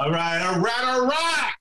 [0.00, 1.52] All right, all right, all right.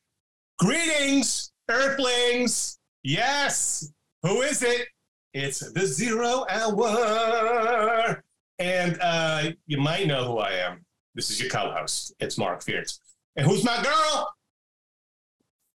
[0.59, 2.79] Greetings, Earthlings.
[3.03, 3.91] Yes.
[4.23, 4.87] Who is it?
[5.33, 8.23] It's the zero hour.
[8.57, 10.85] And uh, you might know who I am.
[11.15, 12.13] This is your co host.
[12.21, 13.01] It's Mark Fierce.
[13.35, 14.33] And who's my girl?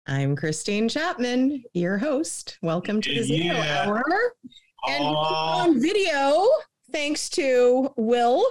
[0.07, 2.59] I'm Christine Chapman, your host.
[2.63, 3.87] Welcome to the Zero Yeah.
[3.89, 4.05] Hour.
[4.87, 6.47] And on video,
[6.93, 8.47] thanks to Will.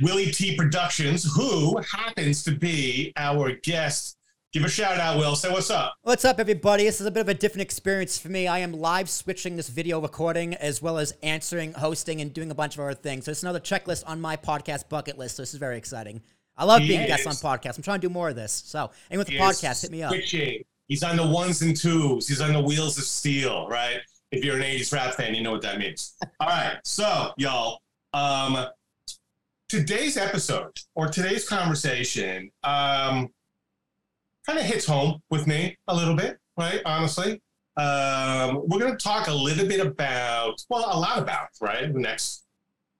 [0.00, 4.16] Willy T Productions, who happens to be our guest.
[4.52, 5.34] Give a shout out, Will.
[5.34, 5.94] Say what's up.
[6.02, 6.84] What's up, everybody?
[6.84, 8.46] This is a bit of a different experience for me.
[8.46, 12.54] I am live switching this video recording as well as answering, hosting, and doing a
[12.54, 13.24] bunch of other things.
[13.24, 15.36] So it's another checklist on my podcast bucket list.
[15.36, 16.22] So this is very exciting.
[16.56, 17.78] I love being a guest on podcasts.
[17.78, 18.52] I'm trying to do more of this.
[18.64, 20.12] So and with He podcast, hit me up.
[20.12, 20.62] Switching.
[20.86, 22.28] He's on the ones and twos.
[22.28, 23.98] He's on the wheels of steel, right?
[24.30, 26.14] If you're an 80s rap fan, you know what that means.
[26.40, 26.78] All right.
[26.84, 27.80] So, y'all,
[28.12, 28.66] um,
[29.74, 33.28] today's episode or today's conversation um,
[34.46, 36.80] kind of hits home with me a little bit, right?
[36.86, 37.42] Honestly.
[37.76, 41.92] Um, we're going to talk a little bit about, well, a lot about, right?
[41.92, 42.44] The next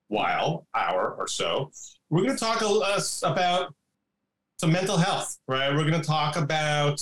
[0.09, 1.71] while, hour or so.
[2.11, 3.73] We're going to talk a, us about
[4.59, 5.73] some mental health, right?
[5.73, 7.01] We're going to talk about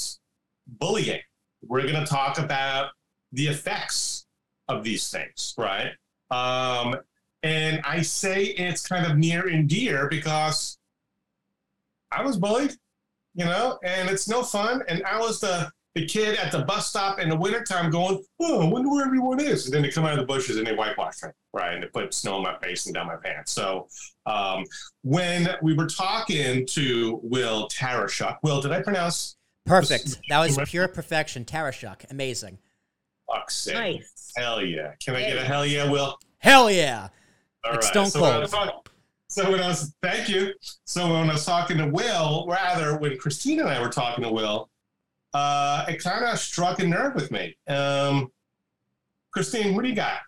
[0.67, 1.23] bullying.
[1.63, 2.91] We're going to talk about
[3.33, 4.27] the effects
[4.69, 5.93] of these things, right?
[6.31, 6.97] Um,
[7.43, 10.79] and I say it's kind of near and dear because
[12.11, 12.75] I was bullied,
[13.35, 14.83] you know, and it's no fun.
[14.89, 18.63] And I was the the kid at the bus stop in the wintertime going, oh,
[18.63, 19.67] I wonder where everyone is.
[19.67, 21.75] And then they come out of the bushes and they whitewash me, right?
[21.75, 23.53] And they put snow on my face and down my pants.
[23.53, 23.89] So
[24.25, 24.65] um,
[25.03, 30.19] when we were talking to Will Tarashuk, Will, did I pronounce Perfect.
[30.29, 31.45] That was pure perfection.
[31.45, 32.11] Tarashuk.
[32.11, 32.59] Amazing.
[33.31, 33.75] fuck's sake?
[33.75, 34.33] Nice.
[34.37, 34.93] Hell yeah.
[35.05, 36.19] Can I get a hell yeah, Will?
[36.39, 37.09] Hell yeah.
[37.65, 37.85] All Like right.
[37.85, 38.43] Stone so when I Cold.
[38.43, 38.89] was talk-
[39.29, 40.53] so when I was, thank you.
[40.85, 44.31] So when I was talking to Will, rather when Christine and I were talking to
[44.31, 44.69] Will,
[45.33, 47.57] uh, it kind of struck a nerve with me.
[47.67, 48.31] Um,
[49.31, 50.19] Christine, what do you got?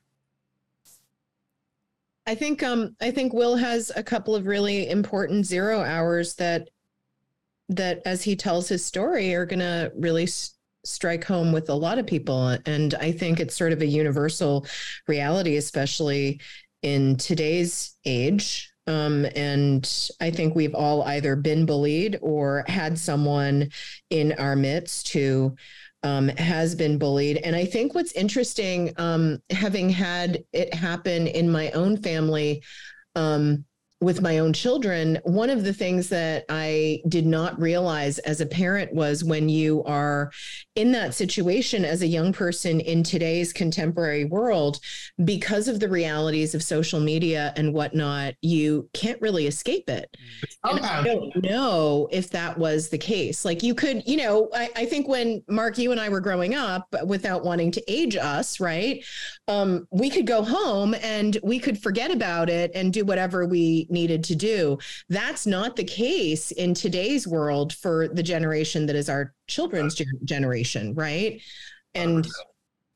[2.26, 6.70] I think um I think Will has a couple of really important zero hours that
[7.68, 11.74] that as he tells his story are going to really s- strike home with a
[11.74, 14.66] lot of people and I think it's sort of a universal
[15.06, 16.40] reality especially
[16.84, 23.70] in today's age um, and I think we've all either been bullied or had someone
[24.10, 25.56] in our midst who
[26.02, 27.38] um, has been bullied.
[27.38, 32.62] And I think what's interesting, um, having had it happen in my own family
[33.14, 33.64] um,
[34.04, 38.46] with my own children, one of the things that I did not realize as a
[38.46, 40.30] parent was when you are
[40.74, 44.78] in that situation as a young person in today's contemporary world,
[45.24, 50.14] because of the realities of social media and whatnot, you can't really escape it.
[50.64, 53.44] And I don't know if that was the case.
[53.44, 56.54] Like you could, you know, I, I think when Mark, you and I were growing
[56.54, 59.04] up, without wanting to age us, right?
[59.48, 63.86] Um, we could go home and we could forget about it and do whatever we
[63.94, 64.78] needed to do.
[65.08, 70.20] That's not the case in today's world for the generation that is our children's gen-
[70.24, 71.40] generation, right?
[71.94, 72.28] And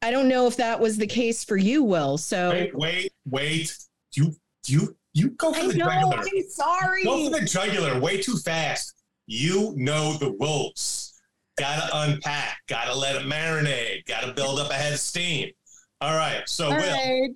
[0.03, 2.19] I don't know if that was the case for you, Will.
[2.19, 3.79] So Wait, wait, wait.
[4.13, 4.35] You,
[4.67, 6.17] you, you go for I the know, jugular.
[6.19, 7.05] I'm sorry.
[7.05, 8.93] Go for the jugular way too fast.
[9.27, 11.21] You know the ropes.
[11.59, 12.59] Gotta unpack.
[12.69, 14.07] Gotta let it marinate.
[14.07, 15.51] Gotta build up a head of steam.
[16.01, 16.49] All right.
[16.49, 17.31] So, All Will, right.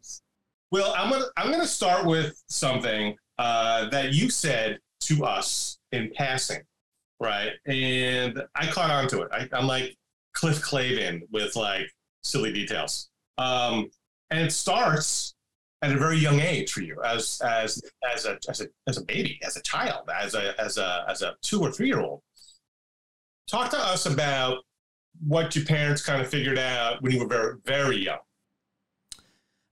[0.70, 6.10] Will, I'm gonna I'm gonna start with something uh, that you said to us in
[6.14, 6.62] passing,
[7.20, 7.52] right?
[7.66, 9.28] And I caught on to it.
[9.32, 9.96] I, I'm like
[10.32, 11.90] Cliff Clavin with like
[12.22, 13.10] silly details.
[13.38, 13.90] Um,
[14.30, 15.34] and it starts
[15.82, 17.82] at a very young age for you, as as
[18.14, 21.22] as a as a as a baby, as a child, as a as a as
[21.22, 22.22] a two or three year old.
[23.48, 24.58] Talk to us about
[25.26, 28.20] what your parents kind of figured out when you were very very young.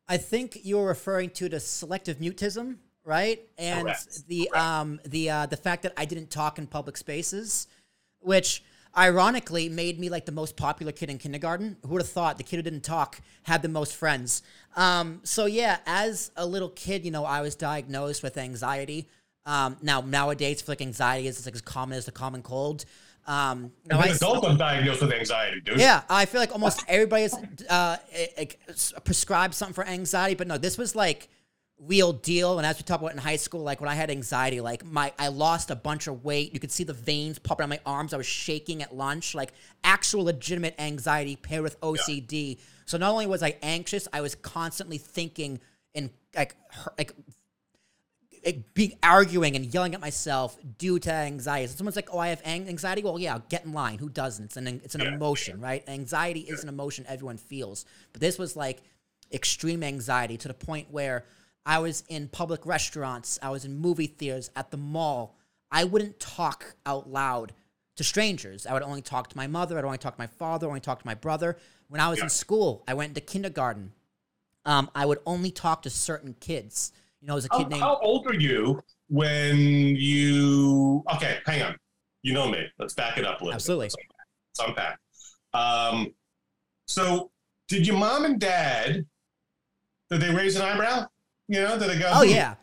[0.09, 2.79] I think you're referring to the selective mutism,
[3.11, 3.43] right?
[3.59, 4.29] And Correct.
[4.29, 4.65] the Correct.
[4.67, 7.67] um the uh the fact that I didn't talk in public spaces,
[8.21, 8.63] which
[8.97, 11.77] ironically made me like the most popular kid in kindergarten.
[11.83, 14.43] Who would have thought the kid who didn't talk had the most friends?
[14.77, 19.09] Um, so yeah, as a little kid, you know, I was diagnosed with anxiety.
[19.45, 22.85] Um, now nowadays, like anxiety is like as common as the common cold.
[23.27, 25.79] Um, I, adult, I'm diagnosed with anxiety, dude.
[25.79, 27.35] yeah, I feel like almost everybody's
[27.69, 31.29] uh, eh, eh, s- prescribed something for anxiety, but no, this was like
[31.87, 32.59] real deal.
[32.59, 35.13] And as we talked about in high school, like when I had anxiety, like my
[35.19, 36.53] I lost a bunch of weight.
[36.53, 38.13] You could see the veins popping on my arms.
[38.13, 42.59] I was shaking at lunch, like actual legitimate anxiety paired with OCD.
[42.87, 45.61] So not only was I anxious, I was constantly thinking
[45.95, 46.55] in like
[46.99, 47.13] like
[48.43, 51.67] it, be arguing and yelling at myself due to anxiety.
[51.67, 53.99] So someone's like, "Oh, I have anxiety." Well, yeah, get in line.
[53.99, 54.47] Who doesn't?
[54.47, 55.15] It's an it's an Yeah.
[55.15, 55.87] emotion, right?
[55.89, 58.83] Anxiety is an emotion everyone feels, but this was like
[59.33, 61.25] extreme anxiety to the point where
[61.67, 65.37] I was in public restaurants, I was in movie theaters, at the mall.
[65.71, 67.53] I wouldn't talk out loud
[67.97, 68.67] to strangers.
[68.67, 69.79] I would only talk to my mother.
[69.79, 70.67] I'd only talk to my father.
[70.67, 71.57] I'd only talk to my brother.
[71.89, 72.25] When I was Yeah.
[72.25, 73.93] in school, I went into kindergarten.
[74.65, 76.93] Um, I would only talk to certain kids.
[77.21, 79.59] You know, as a How, kid named how old are you when
[79.97, 81.05] you?
[81.15, 81.77] Okay, hang on.
[82.23, 82.67] You know me.
[82.79, 83.55] Let's back it up a little.
[83.55, 83.89] Absolutely.
[83.89, 83.97] Bit.
[84.59, 84.99] Let's unpack.
[85.53, 86.15] Um,
[86.87, 87.31] so,
[87.69, 89.07] did your mom and dad?
[90.11, 91.07] Did they raise an eyebrow?
[91.51, 92.09] You know, did they go?
[92.13, 92.55] Oh "Hmm, yeah.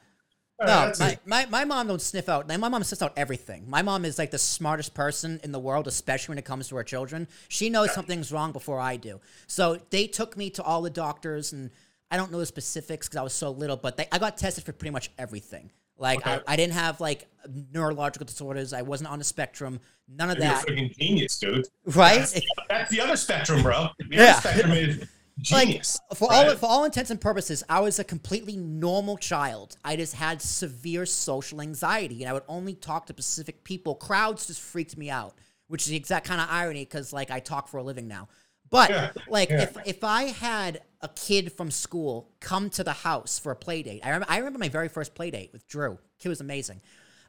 [0.60, 2.48] all right, No, that's my, my, my mom don't sniff out.
[2.48, 3.70] My mom sniffs out everything.
[3.70, 6.76] My mom is like the smartest person in the world, especially when it comes to
[6.78, 7.28] her children.
[7.50, 9.20] She knows something's wrong before I do.
[9.46, 11.70] So they took me to all the doctors, and
[12.10, 14.64] I don't know the specifics because I was so little, but they, I got tested
[14.64, 15.70] for pretty much everything.
[16.00, 16.40] Like Okay.
[16.48, 17.28] I, I didn't have like
[17.74, 18.72] neurological disorders.
[18.72, 19.80] I wasn't on the spectrum.
[20.08, 20.66] None of You're a that.
[20.66, 21.66] freaking genius, dude.
[21.86, 22.20] Right?
[22.20, 23.88] That's, that's the other spectrum, bro.
[24.00, 24.40] The Yeah.
[24.40, 25.04] spectrum is
[25.52, 26.00] like genius.
[26.16, 26.58] for all right?
[26.58, 29.78] for all intents and purposes, I was a completely normal child.
[29.84, 33.96] I just had severe social anxiety, and I would only talk to specific people.
[33.96, 35.36] Crowds just freaked me out,
[35.68, 38.30] which is the exact kind of irony because like I talk for a living now.
[38.70, 39.64] But Yeah, like yeah.
[39.64, 43.84] if if I had a kid from school come to the house for a play
[43.84, 46.00] date, I remember I remember my very first play date with Drew.
[46.20, 46.82] Kid was amazing.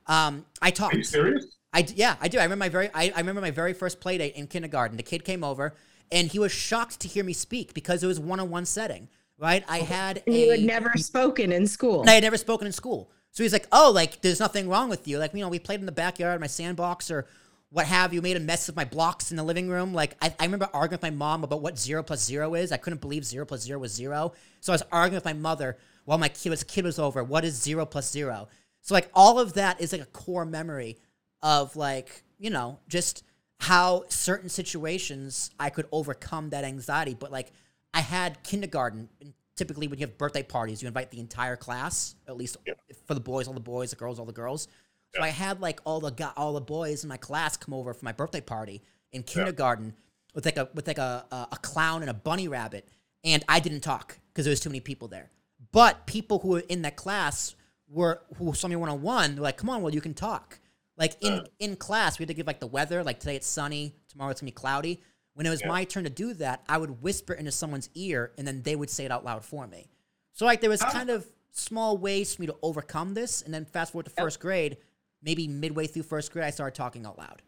[0.06, 0.94] Um, I talked.
[0.94, 1.58] Are you serious?
[1.72, 2.38] I yeah, I do.
[2.38, 4.96] I remember my very I, I remember my very first play date in kindergarten.
[4.96, 5.74] The kid came over
[6.10, 9.08] and he was shocked to hear me speak because it was one on one setting.
[9.40, 9.64] Right?
[9.68, 12.04] I oh, had And a you had never spoken in school.
[12.08, 13.10] I had never spoken in school.
[13.30, 15.18] So he's like, "Oh, like there's nothing wrong with you.
[15.18, 17.26] Like you know, we played in the backyard, my sandbox, or
[17.70, 18.20] what have you.
[18.22, 19.94] Made a mess of my blocks in the living room.
[19.94, 22.72] Like I, I remember arguing with my mom about what zero plus zero is.
[22.72, 24.32] I couldn't believe zero plus zero was zero.
[24.60, 27.22] So I was arguing with my mother while my kid was kid was over.
[27.22, 28.48] What is zero plus zero?
[28.80, 30.98] So like all of that is like a core memory
[31.42, 33.22] of like you know just
[33.60, 37.14] how certain situations I could overcome that anxiety.
[37.14, 37.52] But like
[37.94, 39.08] I had kindergarten.
[39.20, 42.74] and Typically, when you have birthday parties, you invite the entire class, at least Yeah.
[43.06, 44.68] for the boys, all the boys, the girls, all the girls.
[45.16, 47.92] So I had like all the gu- all the boys in my class come over
[47.92, 49.94] for my birthday party in kindergarten
[50.34, 52.86] with like a with like a, a, a clown and a bunny rabbit,
[53.24, 55.30] and I didn't talk because there was too many people there.
[55.72, 57.56] But people who were in that class
[57.88, 59.34] were who saw me one on one.
[59.34, 60.60] They're like, "Come on, well, you can talk."
[60.98, 63.04] Like in in class, we had to give like the weather.
[63.04, 65.00] Like today it's sunny, tomorrow it's gonna be cloudy.
[65.34, 65.68] When it was Yeah.
[65.68, 68.90] my turn to do that, I would whisper into someone's ear, and then they would
[68.90, 69.88] say it out loud for me.
[70.32, 73.64] So like there was kind of small ways for me to overcome this, and then
[73.64, 74.78] fast forward to first grade,
[75.22, 77.42] maybe midway through first grade, I started talking out loud.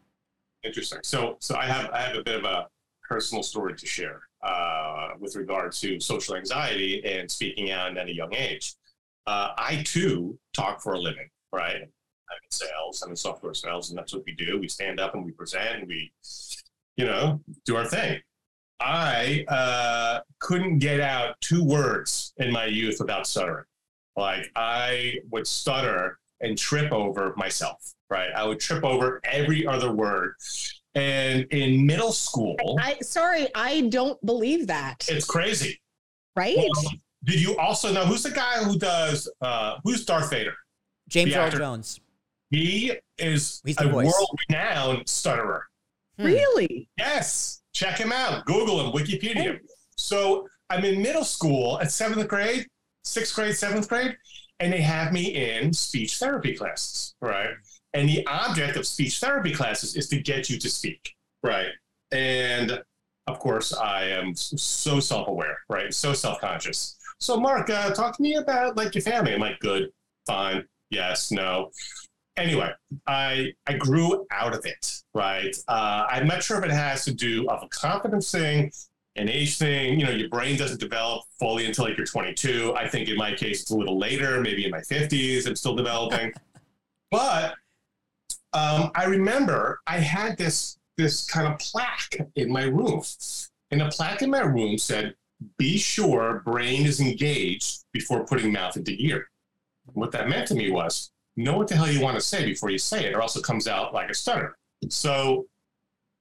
[0.63, 0.99] Interesting.
[1.03, 2.67] So, so I have I have a bit of a
[3.01, 8.15] personal story to share uh, with regard to social anxiety and speaking out at a
[8.15, 8.75] young age.
[9.27, 11.89] Uh, I too talk for a living, right?
[12.31, 13.01] I'm in sales.
[13.01, 14.59] I'm in software sales, and that's what we do.
[14.59, 16.11] We stand up and we present, and we,
[16.95, 18.21] you know, do our thing.
[18.79, 23.65] I uh, couldn't get out two words in my youth without stuttering.
[24.15, 28.29] Like I would stutter and trip over myself, right?
[28.35, 30.33] I would trip over every other word.
[30.95, 35.05] And in middle school, I sorry, I don't believe that.
[35.07, 35.79] it's crazy.
[36.35, 36.57] Right?
[36.57, 36.93] Well,
[37.23, 40.55] did you also know who's the guy who does uh who's Darth Vader?
[41.07, 41.99] James The Earl Jones.
[42.51, 44.05] He is He's a voice.
[44.13, 45.65] world renowned stutterer.
[46.17, 46.25] Hmm.
[46.25, 46.89] Really?
[46.97, 47.61] Yes.
[47.73, 48.45] Check him out.
[48.45, 49.57] Google him, Wikipedia.
[49.97, 52.67] So I'm in middle school at seventh grade,
[53.03, 54.15] sixth grade, seventh grade,
[54.59, 55.23] and they have me
[55.57, 57.51] in speech therapy classes, right?
[57.93, 61.69] And the object of speech therapy classes is to get you to speak, right?
[62.11, 62.81] And
[63.27, 65.93] of course, I am so self aware, right?
[65.93, 66.97] So self conscious.
[67.19, 69.33] So, Mark, uh, talk to me about like your family.
[69.33, 69.89] I'm like, good,
[70.27, 71.69] fine, yes, no.
[72.37, 72.71] Anyway,
[73.07, 75.55] I I grew out of it, right?
[75.67, 78.71] Uh, I'm not sure if it has to do of a confidence thing,
[79.17, 79.99] an age thing.
[79.99, 82.73] You know, your brain doesn't develop fully until like you're 22.
[82.75, 85.45] I think in my case it's a little later, maybe in my 50s.
[85.45, 86.31] I'm still developing,
[87.11, 87.55] but
[88.53, 93.01] um, I remember I had this this kind of plaque in my room,
[93.71, 95.15] and the plaque in my room said,
[95.57, 99.29] "Be sure brain is engaged before putting mouth into ear."
[99.93, 102.69] What that meant to me was know what the hell you want to say before
[102.69, 104.57] you say it, or else it comes out like a stutter.
[104.89, 105.47] So,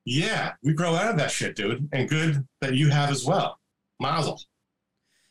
[0.05, 3.59] yeah, we grow out of that shit, dude, and good that you have as well.
[4.01, 4.41] Mazel.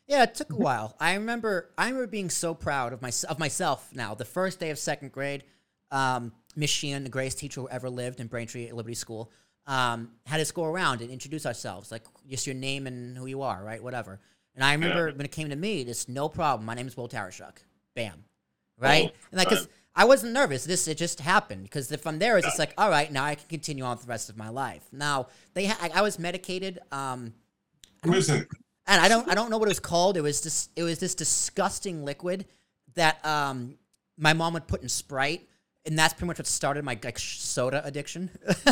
[0.08, 0.96] Yeah, it took a while.
[1.00, 4.16] I remember I remember being so proud of my of myself now.
[4.16, 5.44] The first day of second grade,
[5.92, 9.32] um, Miss Sheehan, the greatest teacher who ever lived in Braintree at Liberty School,
[9.68, 13.44] um, had us go around and introduce ourselves, like just your name and who you
[13.44, 13.84] are, right?
[13.84, 14.20] Whatever.
[14.56, 16.66] And I remember when it came to me, just no problem.
[16.66, 17.58] My name is Will Tarashuk.
[17.96, 18.26] Bam.
[18.80, 19.12] Right?
[19.14, 20.64] Oh, and like, cause I wasn't nervous.
[20.64, 23.48] This it just happened because from there it's just like, all right, now I can
[23.50, 24.88] continue on with the rest of my life.
[24.92, 26.80] Now they, ha- I, I was medicated.
[26.92, 27.34] Um,
[28.06, 28.48] Listen,
[28.88, 30.16] and I don't I don't know what it was called.
[30.16, 32.46] It was just it was this disgusting liquid
[32.96, 33.76] that um
[34.20, 35.48] my mom would put in Sprite.
[35.86, 38.30] And that's pretty much what started my like soda addiction.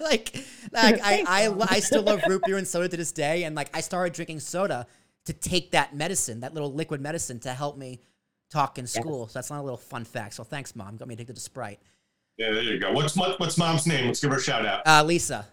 [0.00, 0.36] like,
[0.72, 3.44] like I, I, I still love root beer and soda to this day.
[3.44, 4.86] And like, I started drinking soda
[5.24, 8.00] to take that medicine, that little liquid medicine, to help me
[8.50, 9.26] talk in school.
[9.28, 10.34] So that's not a little fun fact.
[10.34, 10.96] So thanks, mom.
[10.96, 11.80] Got me addicted to Sprite.
[12.36, 12.92] yeah, there you go.
[12.92, 14.06] What's mo- what's mom's name?
[14.06, 14.82] Let's give her a shout out.
[14.86, 15.46] Uh, Lisa.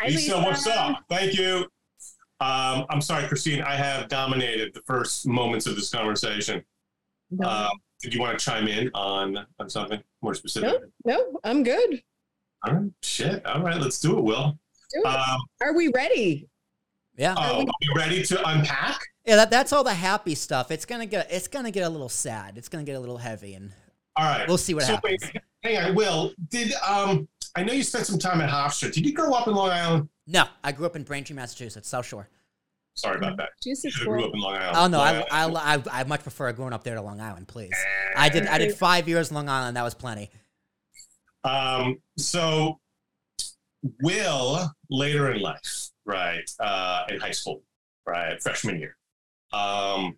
[0.00, 0.40] Hi, Lisa, Lisa.
[0.46, 1.04] what's up?
[1.08, 1.66] Thank you.
[2.38, 3.62] Um, I'm sorry, Christine.
[3.62, 6.62] I have dominated the first moments of this conversation.
[7.30, 7.70] No, Um,
[8.02, 10.70] did you want to chime in on on something more specific?
[11.04, 12.02] no, no, I'm good.
[12.66, 13.44] All right, shit.
[13.46, 14.58] All right, let's do it, Will.
[14.92, 15.06] Do it.
[15.06, 16.46] Um, Are we ready?
[17.16, 17.34] Yeah.
[17.36, 19.00] oh, are we ready to unpack?
[19.24, 20.70] Yeah, that, that's all the happy stuff.
[20.70, 22.56] It's gonna get it's gonna get a little sad.
[22.58, 23.72] It's gonna get a little heavy, and
[24.16, 24.46] All right.
[24.46, 25.22] we'll see what so happens.
[25.22, 26.32] wait, hang on, Will.
[26.50, 28.92] Did um I know you spent some time at Hofstra.
[28.92, 30.08] Did you grow up in Long Island?
[30.26, 32.28] No, I grew up in Braintree, Massachusetts, South Shore.
[32.94, 33.50] Sorry about that.
[33.62, 34.20] Juicy You should have squirrel.
[34.22, 34.76] grew up in Long Island.
[34.76, 35.58] Oh no, Long I, Island.
[35.58, 37.74] I, I, I much prefer growing up there to Long Island, please.
[38.16, 39.76] I did I did five years in Long Island.
[39.76, 40.30] That was plenty.
[41.44, 42.78] Um, so
[44.02, 47.62] Will later in life, right, uh, in high school,
[48.06, 48.96] right, freshman year,
[49.52, 50.16] um,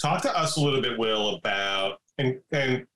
[0.00, 2.86] talk to us a little bit, Will, about and and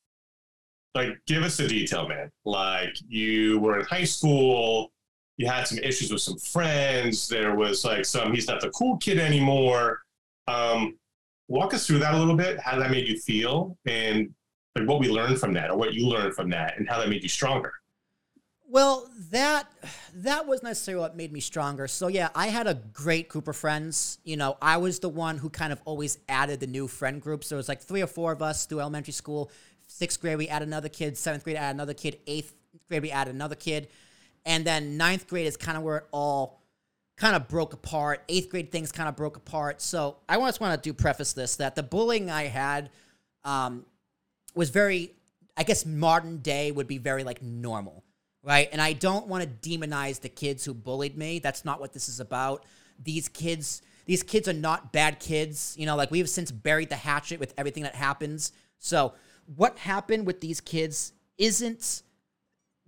[0.94, 2.30] like give us the detail, man.
[2.44, 4.92] Like you were in high school,
[5.36, 7.28] you had some issues with some friends.
[7.28, 10.00] There was like some he's not the cool kid anymore.
[10.48, 10.98] Um,
[11.48, 12.58] walk us through that a little bit.
[12.60, 14.30] How that made you feel, and
[14.76, 17.08] like what we learned from that, or what you learned from that, and how that
[17.08, 17.72] made you stronger.
[18.72, 19.66] Well, that
[20.14, 21.88] that was necessarily what made me stronger.
[21.88, 24.18] So yeah, I had a great group of friends.
[24.22, 27.48] You know, I was the one who kind of always added the new friend groups.
[27.48, 29.50] There was like three or four of us through elementary school.
[29.88, 31.18] Sixth grade, we added another kid.
[31.18, 32.20] Seventh grade, added another kid.
[32.28, 32.54] Eighth
[32.88, 33.88] grade, we added another kid.
[34.46, 36.62] And then ninth grade is kind of where it all
[37.16, 38.22] kind of broke apart.
[38.28, 39.82] Eighth grade things kind of broke apart.
[39.82, 42.90] So I just want to do preface this that the bullying I had
[43.42, 43.84] um,
[44.54, 45.10] was very,
[45.56, 48.04] I guess modern day would be very like normal,
[48.42, 48.68] right?
[48.72, 51.38] And I don't want to demonize the kids who bullied me.
[51.38, 52.64] That's not what this is about.
[53.02, 55.74] These kids, these kids are not bad kids.
[55.78, 58.52] You know, like we have since buried the hatchet with everything that happens.
[58.78, 59.14] So
[59.56, 62.02] what happened with these kids isn't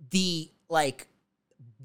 [0.09, 1.07] the like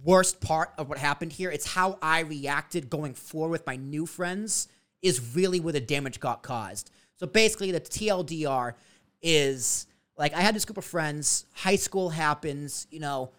[0.04, 1.50] worst part of what happened here.
[1.50, 4.68] It's how I reacted going forward with my new friends
[5.02, 6.90] is really where the damage got caused.
[7.16, 8.75] So basically, the TLDR
[9.22, 11.46] is like I had this group of friends.
[11.54, 13.30] High school happens, you know,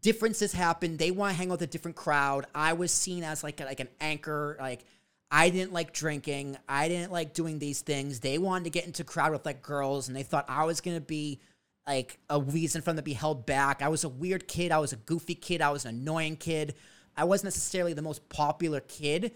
[0.00, 0.96] differences happen.
[0.96, 2.46] They want to hang out with a different crowd.
[2.54, 4.56] I was seen as like a, like an anchor.
[4.58, 4.84] Like
[5.30, 6.56] I didn't like drinking.
[6.68, 8.20] I didn't like doing these things.
[8.20, 11.00] They wanted to get into crowd with like girls, and they thought I was gonna
[11.00, 11.40] be
[11.86, 13.80] like a reason for them to be held back.
[13.80, 14.72] I was a weird kid.
[14.72, 15.62] I was a goofy kid.
[15.62, 16.74] I was an annoying kid.
[17.16, 19.32] I wasn't necessarily the most popular kid.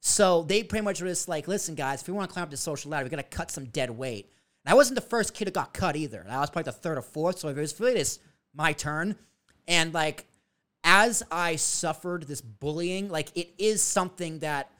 [0.00, 2.50] So they pretty much were just like, listen, guys, if we want to climb up
[2.50, 4.30] the social ladder, we got to cut some dead weight.
[4.64, 6.24] And I wasn't the first kid that got cut either.
[6.28, 7.38] I was probably the third or fourth.
[7.40, 8.20] So if it was really just
[8.54, 9.16] my turn.
[9.68, 10.26] And like,
[10.82, 14.70] as I suffered this bullying, like it is something that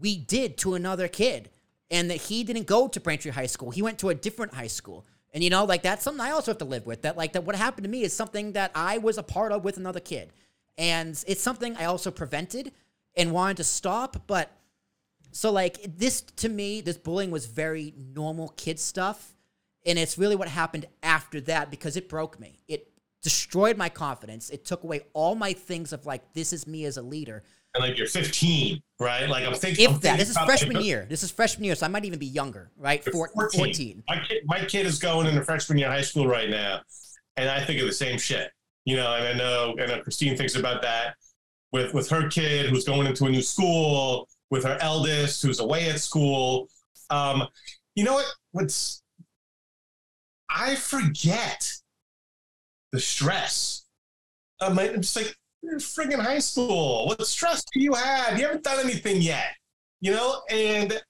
[0.00, 1.50] we did to another kid.
[1.92, 3.70] And that he didn't go to Braintree High School.
[3.70, 5.04] He went to a different high school.
[5.32, 7.02] And you know, like that's something I also have to live with.
[7.02, 9.64] That like that what happened to me is something that I was a part of
[9.64, 10.32] with another kid.
[10.78, 12.72] And it's something I also prevented
[13.16, 14.50] and wanted to stop, but
[15.32, 19.34] so like this to me, this bullying was very normal kid stuff.
[19.86, 22.60] And it's really what happened after that because it broke me.
[22.68, 22.89] It
[23.22, 24.50] destroyed my confidence.
[24.50, 27.42] It took away all my things of like, this is me as a leader.
[27.74, 29.28] And like you're 15, right?
[29.28, 29.84] Like I'm thinking.
[29.84, 31.06] If I'm that, thinking this is freshman like, year.
[31.08, 33.04] This is freshman year, so I might even be younger, right?
[33.04, 34.02] you're Four, 14.
[34.08, 36.80] My kid, my kid is going into freshman year high school right now,
[37.36, 38.50] and I think of the same shit.
[38.86, 41.14] You know, and I know, and know Christine thinks about that
[41.70, 45.88] with with her kid who's going into a new school, with her eldest who's away
[45.90, 46.68] at school.
[47.08, 47.46] Um,
[47.94, 48.26] you know what?
[48.50, 49.02] What's
[50.48, 51.72] I forget
[52.92, 53.86] the stress.
[54.60, 57.06] I'm just like, you're in friggin' high school.
[57.06, 58.38] What stress do you have?
[58.38, 59.54] You haven't done anything yet,
[60.00, 60.42] you know?
[60.50, 61.00] And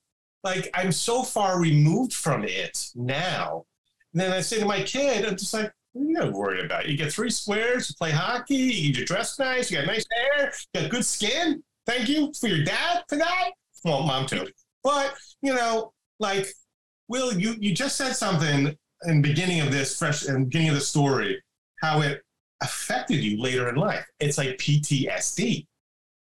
[0.42, 3.64] like, I'm so far removed from it now.
[4.12, 6.64] And then I say to my kid, I'm just like, what are you not worried
[6.64, 6.88] about?
[6.88, 10.80] You get three squares, you play hockey, you dress nice, you got nice hair, you
[10.82, 11.62] got good skin.
[11.86, 13.50] Thank you for your dad for that.
[13.84, 14.48] Well, mom too.
[14.82, 16.48] But, you know, like,
[17.08, 20.68] Will, you, you just said something in the beginning of this fresh in the beginning
[20.68, 21.42] of the story,
[21.80, 22.22] how it
[22.62, 24.06] affected you later in life.
[24.20, 25.66] It's like PTSD,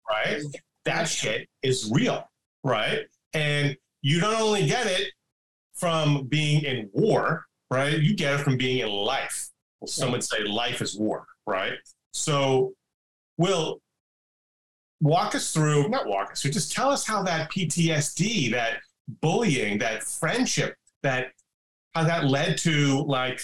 [0.08, 0.42] right?
[0.84, 2.28] That shit is real,
[2.62, 3.00] right?
[3.32, 5.12] And you don't only get it
[5.74, 7.98] from being in war, right?
[7.98, 9.48] You get it from being in life.
[9.80, 11.74] Well, some would say life is war, right?
[12.12, 12.72] So,
[13.36, 13.80] Will,
[15.00, 18.78] walk us through, not walk us through, just tell us how that PTSD, that
[19.20, 21.32] bullying, that friendship, that
[21.94, 23.40] how that led to like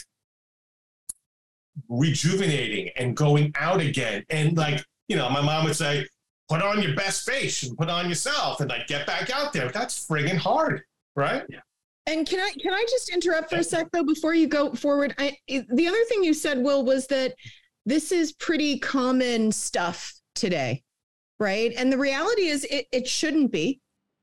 [1.89, 4.25] rejuvenating and going out again.
[4.31, 6.07] And like, you know, my mom would say,
[6.49, 9.71] put on your best face and put on yourself and like get back out there.
[9.71, 10.83] That's friggin' hard,
[11.15, 11.45] right?
[11.49, 11.61] Yeah.
[12.07, 15.15] And can I can I just interrupt for a sec though before you go forward?
[15.19, 17.35] I the other thing you said, Will, was that
[17.87, 20.83] this is pretty common stuff today,
[21.39, 21.73] right?
[21.77, 23.81] And the reality is it, it shouldn't be.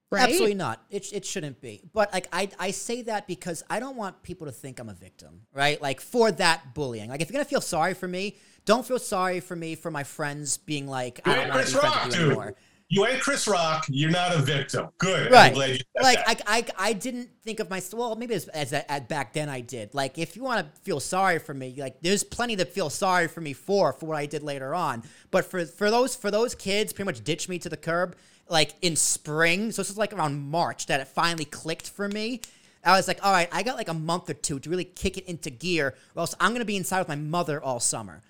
[0.10, 0.24] Right?
[0.24, 0.82] Absolutely not.
[0.90, 1.82] It, it shouldn't be.
[1.94, 4.94] But like I, I say that because I don't want people to think I'm a
[4.94, 5.82] victim, right?
[5.82, 7.10] Like for that bullying.
[7.10, 10.04] Like if you're gonna feel sorry for me, don't feel sorry for me for my
[10.04, 12.22] friends being like, you I don't want to be friends you dude.
[12.22, 12.56] anymore.
[12.90, 13.86] You ain't Chris Rock.
[13.90, 14.88] You're not a victim.
[14.98, 15.30] Good.
[15.30, 15.54] Right.
[16.02, 18.00] like I, I, I didn't think of myself.
[18.00, 19.94] Well, maybe as, as, as back then I did.
[19.94, 23.28] Like if you want to feel sorry for me, like there's plenty to feel sorry
[23.28, 25.04] for me for for what I did later on.
[25.32, 28.16] But for for those for those kids, pretty much ditch me to the curb
[28.50, 29.72] like in spring.
[29.72, 32.42] So this is like around March that it finally clicked for me.
[32.84, 35.18] I was like, all right, I got like a month or two to really kick
[35.18, 38.22] it into gear, or else I'm gonna be inside with my mother all summer,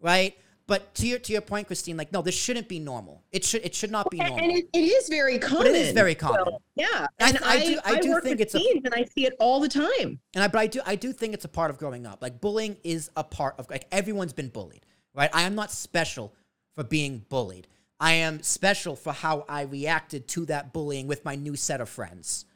[0.00, 0.36] right?
[0.66, 3.22] But to your to your point, Christine, like, no, this shouldn't be normal.
[3.32, 4.38] It should it should not be normal.
[4.38, 5.64] And it, it is very common.
[5.64, 6.44] But it is very common.
[6.44, 9.26] So, yeah, and I, I, do I, I do think it's a, and I see
[9.26, 10.20] it all the time.
[10.34, 12.22] And I but I do I do think it's a part of growing up.
[12.22, 15.30] Like bullying is a part of like everyone's been bullied, right?
[15.32, 16.32] I am not special
[16.74, 17.66] for being bullied.
[18.02, 21.88] I am special for how I reacted to that bullying with my new set of
[21.88, 22.46] friends.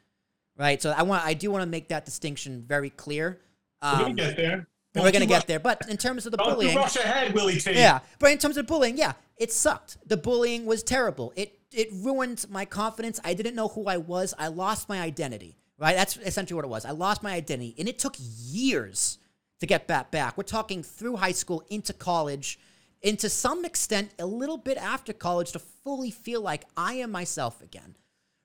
[0.57, 0.81] Right?
[0.81, 3.39] So I want I do want to make that distinction very clear.
[3.81, 4.67] Um, we're gonna get there.
[4.95, 5.59] we're gonna get there.
[5.59, 7.71] But in terms of the Don't bullying, rush ahead, Willy T.
[7.71, 9.97] Yeah, but in terms of bullying, yeah, it sucked.
[10.05, 11.31] The bullying was terrible.
[11.37, 13.17] It it ruined my confidence.
[13.23, 14.33] I didn't know who I was.
[14.37, 15.55] I lost my identity.
[15.79, 15.95] Right?
[15.95, 16.83] That's essentially what it was.
[16.83, 19.17] I lost my identity, and it took years
[19.61, 20.35] to get that back.
[20.37, 22.59] We're talking through high school into college
[23.03, 27.11] and to some extent, a little bit after college to fully feel like I am
[27.11, 27.95] myself again,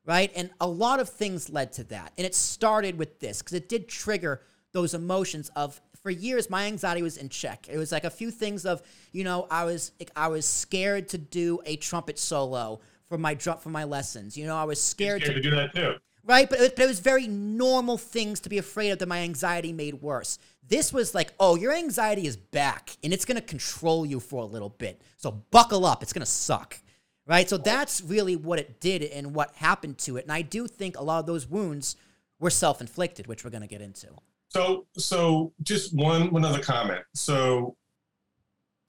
[0.04, 0.30] right?
[0.34, 2.12] And a lot of things led to that.
[2.18, 6.66] And it started with this because it did trigger those emotions of for years my
[6.66, 7.68] anxiety was in check.
[7.70, 11.18] It was like a few things of, you know, I was I was scared to
[11.18, 14.36] do a trumpet solo for my drum for my lessons.
[14.36, 15.94] You know, I was scared, scared to, to do that too.
[16.24, 19.20] Right, but it, but it was very normal things to be afraid of that my
[19.20, 20.38] anxiety made worse.
[20.68, 24.42] This was like, oh, your anxiety is back and it's going to control you for
[24.42, 25.02] a little bit.
[25.16, 26.02] So buckle up.
[26.02, 26.78] It's going to suck.
[27.26, 27.48] Right?
[27.48, 30.24] So that's really what it did and what happened to it.
[30.24, 31.96] And I do think a lot of those wounds
[32.38, 34.08] were self-inflicted, which we're going to get into.
[34.48, 37.02] So so just one one other comment.
[37.14, 37.76] So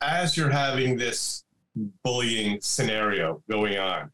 [0.01, 1.45] as you're having this
[2.03, 4.11] bullying scenario going on,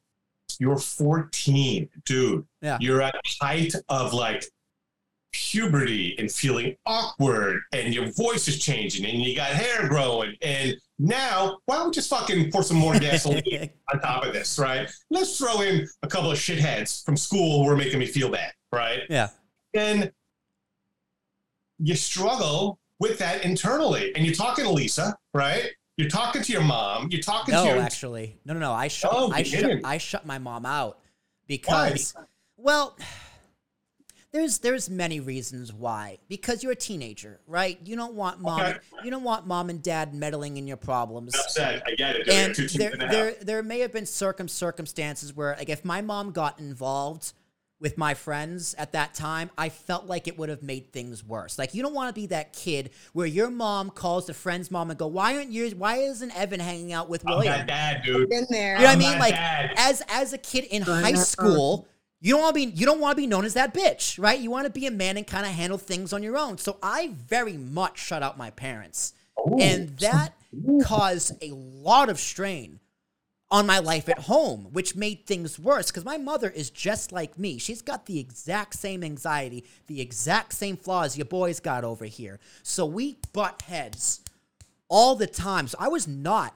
[0.59, 2.45] you're 14, dude.
[2.61, 2.77] Yeah.
[2.79, 4.45] You're at height of like
[5.31, 10.75] puberty and feeling awkward and your voice is changing and you got hair growing and
[10.97, 14.89] now why don't we just fucking pour some more gasoline on top of this right
[15.11, 18.51] let's throw in a couple of shitheads from school who are making me feel bad
[18.71, 19.29] right yeah
[19.75, 20.11] and
[21.77, 26.63] you struggle with that internally and you're talking to lisa right you're talking to your
[26.63, 29.81] mom you're talking no, to your actually no no no i shut oh, i shut
[29.83, 30.99] i shut my mom out
[31.45, 32.23] because why?
[32.57, 32.97] well
[34.31, 36.19] there's there's many reasons why.
[36.27, 37.79] Because you're a teenager, right?
[37.83, 38.77] You don't want mom okay.
[39.03, 41.33] you don't want mom and dad meddling in your problems.
[41.33, 41.81] Upset.
[41.87, 42.29] I get it.
[42.29, 46.59] And there, there, there may have been circum circumstances where like if my mom got
[46.59, 47.33] involved
[47.79, 51.57] with my friends at that time, I felt like it would have made things worse.
[51.57, 54.89] Like you don't want to be that kid where your mom calls the friend's mom
[54.89, 55.69] and go, "Why aren't you?
[55.71, 58.29] Why isn't Evan hanging out with William?" I'm that dad, dude.
[58.29, 58.75] Been there.
[58.75, 59.19] You know what I mean?
[59.19, 59.73] Like dad.
[59.77, 61.87] as as a kid in high school,
[62.19, 64.39] you don't want to be you don't want to be known as that bitch, right?
[64.39, 66.57] You want to be a man and kind of handle things on your own.
[66.57, 69.13] So I very much shut out my parents.
[69.39, 69.57] Ooh.
[69.59, 70.33] And that
[70.83, 72.79] caused a lot of strain
[73.51, 77.37] on my life at home, which made things worse because my mother is just like
[77.39, 77.57] me.
[77.57, 82.39] She's got the exact same anxiety, the exact same flaws your boys got over here.
[82.63, 84.21] So we butt heads
[84.87, 85.67] all the time.
[85.67, 86.55] So I was not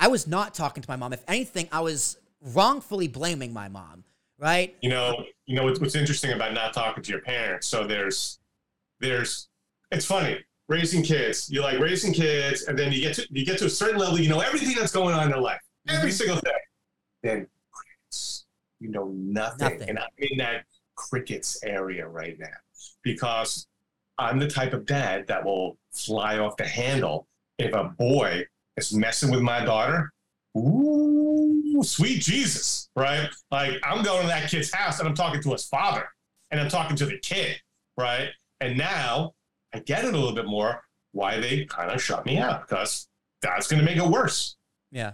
[0.00, 1.12] I was not talking to my mom.
[1.12, 4.04] If anything, I was wrongfully blaming my mom
[4.38, 4.76] right?
[4.80, 7.66] You know, you know what's, what's interesting about not talking to your parents.
[7.66, 8.38] So there's,
[9.00, 9.48] there's,
[9.90, 11.50] it's funny raising kids.
[11.50, 14.20] You like raising kids, and then you get to you get to a certain level.
[14.20, 16.16] You know everything that's going on in their life, every mm-hmm.
[16.16, 16.52] single thing.
[17.22, 18.46] Then crickets,
[18.80, 19.78] you know nothing.
[19.78, 22.46] nothing, and I'm in that crickets area right now
[23.02, 23.66] because
[24.18, 27.26] I'm the type of dad that will fly off the handle
[27.58, 28.44] if a boy
[28.76, 30.12] is messing with my daughter.
[30.56, 33.28] Ooh, sweet Jesus, right?
[33.50, 36.08] Like I'm going to that kid's house and I'm talking to his father
[36.50, 37.60] and I'm talking to the kid,
[37.96, 38.30] right?
[38.60, 39.34] And now
[39.72, 43.08] I get it a little bit more why they kind of shut me out because
[43.40, 44.56] that's going to make it worse.
[44.90, 45.12] Yeah.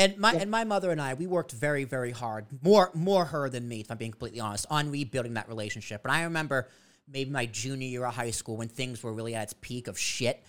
[0.00, 0.40] And my Yeah.
[0.40, 2.46] and my mother and I, we worked very, very hard.
[2.62, 6.00] More more her than me, if I'm being completely honest, on rebuilding that relationship.
[6.04, 6.68] And I remember
[7.06, 9.98] maybe my junior year of high school when things were really at its peak of
[9.98, 10.42] shit.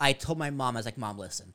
[0.00, 1.54] I told my mom, I was like, Mom, listen,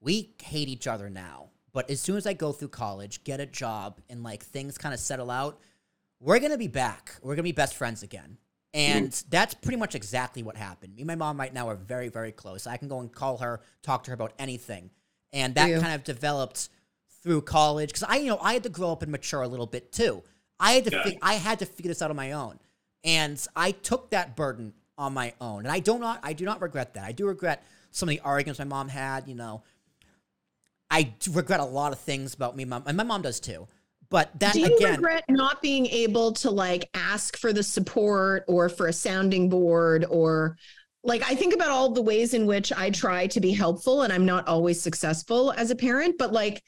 [0.00, 1.50] we hate each other now.
[1.72, 4.94] But as soon as I go through college, get a job, and like things kind
[4.94, 5.60] of settle out,
[6.20, 7.16] we're gonna be back.
[7.22, 8.38] We're gonna be best friends again.
[8.72, 9.24] And mm.
[9.28, 10.94] that's pretty much exactly what happened.
[10.94, 12.66] Me and my mom right now are very, very close.
[12.66, 14.90] I can go and call her, talk to her about anything.
[15.32, 15.80] And that Yeah.
[15.80, 16.68] kind of developed
[17.24, 19.66] through college because I, you know, I had to grow up and mature a little
[19.66, 20.22] bit too.
[20.60, 21.02] I had to, Yeah.
[21.02, 22.60] fi- I had to figure this out on my own,
[23.02, 26.60] and I took that burden on my own, and I do not, I do not
[26.60, 27.04] regret that.
[27.04, 29.26] I do regret some of the arguments my mom had.
[29.26, 29.62] You know,
[30.90, 33.66] I do regret a lot of things about me, mom, and my mom does too.
[34.10, 38.44] But that Do you again, regret not being able to like ask for the support
[38.46, 40.56] or for a sounding board or
[41.02, 44.12] like I think about all the ways in which I try to be helpful and
[44.12, 46.62] I'm not always successful as a parent, but like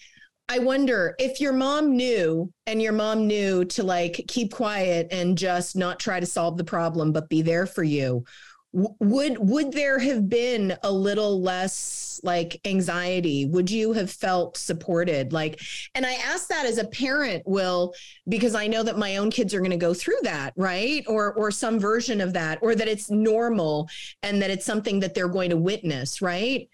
[0.49, 5.37] I wonder if your mom knew and your mom knew to like keep quiet and
[5.37, 8.25] just not try to solve the problem but be there for you.
[8.73, 13.47] Would would there have been a little less like anxiety?
[13.47, 15.33] Would you have felt supported?
[15.33, 15.61] Like
[15.95, 17.95] and I ask that as a parent, Will,
[18.29, 21.03] because I know that my own kids are going to go through that, right?
[21.09, 23.89] Or or some version of that, or that it's normal
[24.23, 26.69] and that it's something that they're going to witness, right?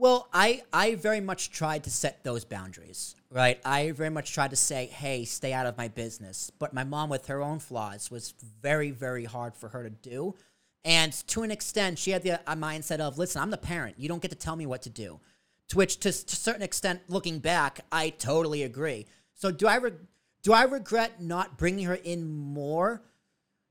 [0.00, 3.60] Well, I I very much tried to set those boundaries, right?
[3.64, 7.10] I very much tried to say, "Hey, stay out of my business." But my mom
[7.10, 8.32] with her own flaws was
[8.62, 10.36] very very hard for her to do.
[10.84, 13.98] And to an extent, she had the a mindset of, "Listen, I'm the parent.
[13.98, 15.18] You don't get to tell me what to do."
[15.70, 19.06] To which to, to a certain extent, looking back, I totally agree.
[19.34, 20.06] So do I re-
[20.42, 23.02] do I regret not bringing her in more?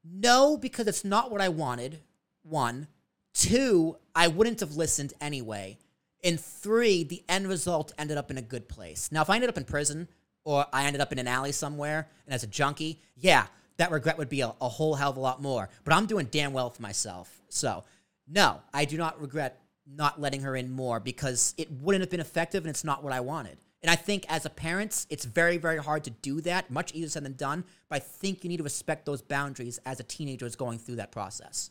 [0.03, 2.01] No, because it's not what I wanted.
[2.43, 2.89] One,
[3.33, 5.77] two, I wouldn't have listened anyway.
[6.23, 9.11] And three, the end result ended up in a good place.
[9.11, 10.07] Now, if I ended up in prison
[10.43, 14.17] or I ended up in an alley somewhere and as a junkie, yeah, that regret
[14.17, 15.69] would be a, a whole hell of a lot more.
[15.83, 17.41] But I'm doing damn well for myself.
[17.49, 17.83] So,
[18.27, 22.19] no, I do not regret not letting her in more because it wouldn't have been
[22.19, 23.57] effective and it's not what I wanted.
[23.81, 26.71] And I think as a parent, it's very, very hard to do that.
[26.71, 27.63] Much easier said than done.
[27.89, 30.95] But I think you need to respect those boundaries as a teenager is going through
[30.95, 31.69] that process.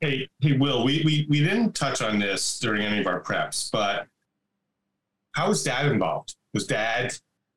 [0.00, 3.70] Hey, hey, Will, we, we, we didn't touch on this during any of our preps,
[3.70, 4.06] but
[5.32, 6.36] how was dad involved?
[6.54, 7.12] Was dad,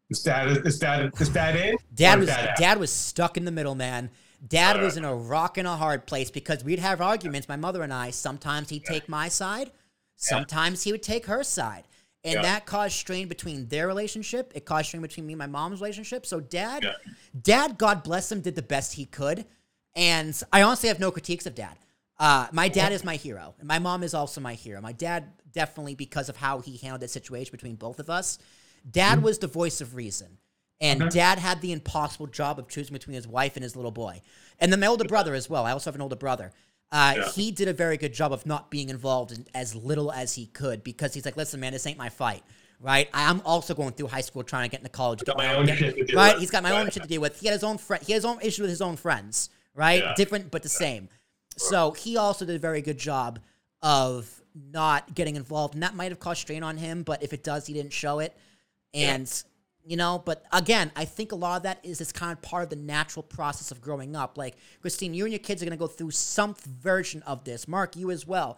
[0.10, 1.78] is dad, is dad, is dad in?
[1.94, 2.58] Dad was out?
[2.58, 4.10] dad was stuck in the middle, man.
[4.46, 7.56] Dad Uh, was in a rock and a hard place because we'd have arguments, my
[7.56, 8.10] mother and I.
[8.10, 9.72] Sometimes he'd take my side,
[10.18, 11.86] sometimes he would take her side.
[12.26, 12.42] And Yeah.
[12.42, 14.52] that caused strain between their relationship.
[14.54, 16.26] It caused strain between me and my mom's relationship.
[16.26, 16.92] So dad, Yeah.
[17.42, 19.46] dad, God bless him, did the best he could.
[19.96, 21.78] And I honestly have no critiques of dad.
[22.20, 24.80] Uh, my dad is my hero, and my mom is also my hero.
[24.82, 28.38] My dad definitely because of how he handled that situation between both of us.
[28.90, 30.38] Dad was the voice of reason,
[30.82, 31.08] and Mm-hmm.
[31.10, 31.20] Okay.
[31.20, 34.22] dad had the impossible job of choosing between his wife and his little boy,
[34.60, 35.66] and then my older brother as well.
[35.66, 36.52] I also have an older brother.
[36.92, 37.30] Uh, Yeah.
[37.32, 40.46] He did a very good job of not being involved in as little as he
[40.48, 42.44] could because he's like, listen, man, this ain't my fight.
[42.80, 45.24] Right, I'm also going through high school trying to get into college.
[45.24, 46.42] Got my own get- shit to deal right, with.
[46.42, 47.40] he's got my own shit to deal with.
[47.40, 48.04] He had his own friend.
[48.04, 49.50] He has his own issue with his own friends.
[49.74, 50.14] Right, Yeah.
[50.16, 51.08] different but the same.
[51.58, 53.40] So he also did a very good job
[53.82, 57.04] of not getting involved, and that might have caused strain on him.
[57.04, 58.36] But if it does, he didn't show it,
[58.94, 59.32] and
[59.86, 60.22] you know.
[60.24, 62.76] But again, I think a lot of that is this kind of part of the
[62.76, 64.38] natural process of growing up.
[64.38, 67.68] Like Christine, you and your kids are gonna go through some version of this.
[67.68, 68.58] Mark, you as well.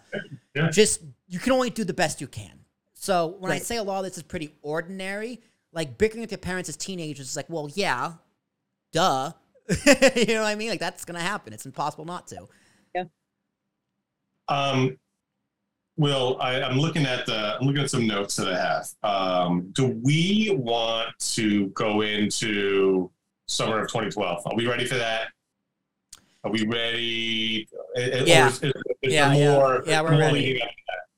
[0.55, 0.69] Yeah.
[0.69, 2.59] Just you can only do the best you can.
[2.93, 6.39] So when I say a lot of this is pretty ordinary, like bickering with your
[6.39, 8.13] parents as teenagers is like, well, yeah,
[8.91, 9.31] duh.
[9.85, 10.69] you know what I mean?
[10.69, 11.53] Like that's gonna happen.
[11.53, 12.47] It's impossible not to.
[14.47, 14.97] Um,
[15.97, 18.87] Will, I, I'm looking at the, I'm looking at some notes that I have.
[19.03, 23.09] Um, do we want to go into
[23.47, 24.41] summer of 2012?
[24.45, 25.27] Are we ready for that?
[26.43, 27.67] Are we ready?
[27.97, 28.47] Uh, or Yeah.
[28.49, 29.79] is- is- is Yeah, yeah.
[29.87, 30.61] Yeah, we're ready.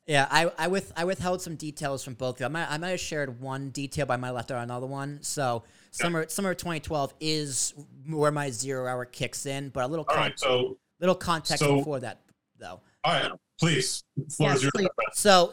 [0.05, 2.45] Yeah, I I with I withheld some details from both of you.
[2.45, 4.85] I might I might have shared one detail, but I might have left out another
[4.85, 5.19] one.
[5.21, 7.73] So summer summer 2012 is
[8.07, 11.61] where my zero hour kicks in, but a little All con- right, so little context
[11.61, 12.21] so- before that
[12.57, 12.79] though.
[13.07, 14.03] All right, please.
[14.39, 14.87] Yes, please.
[15.13, 15.51] So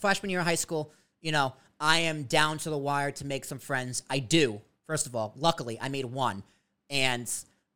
[0.00, 3.44] freshman year of high school, you know, I am down to the wire to make
[3.44, 4.02] some friends.
[4.08, 4.60] I do.
[4.86, 6.42] First of all, luckily I made one,
[6.90, 7.30] and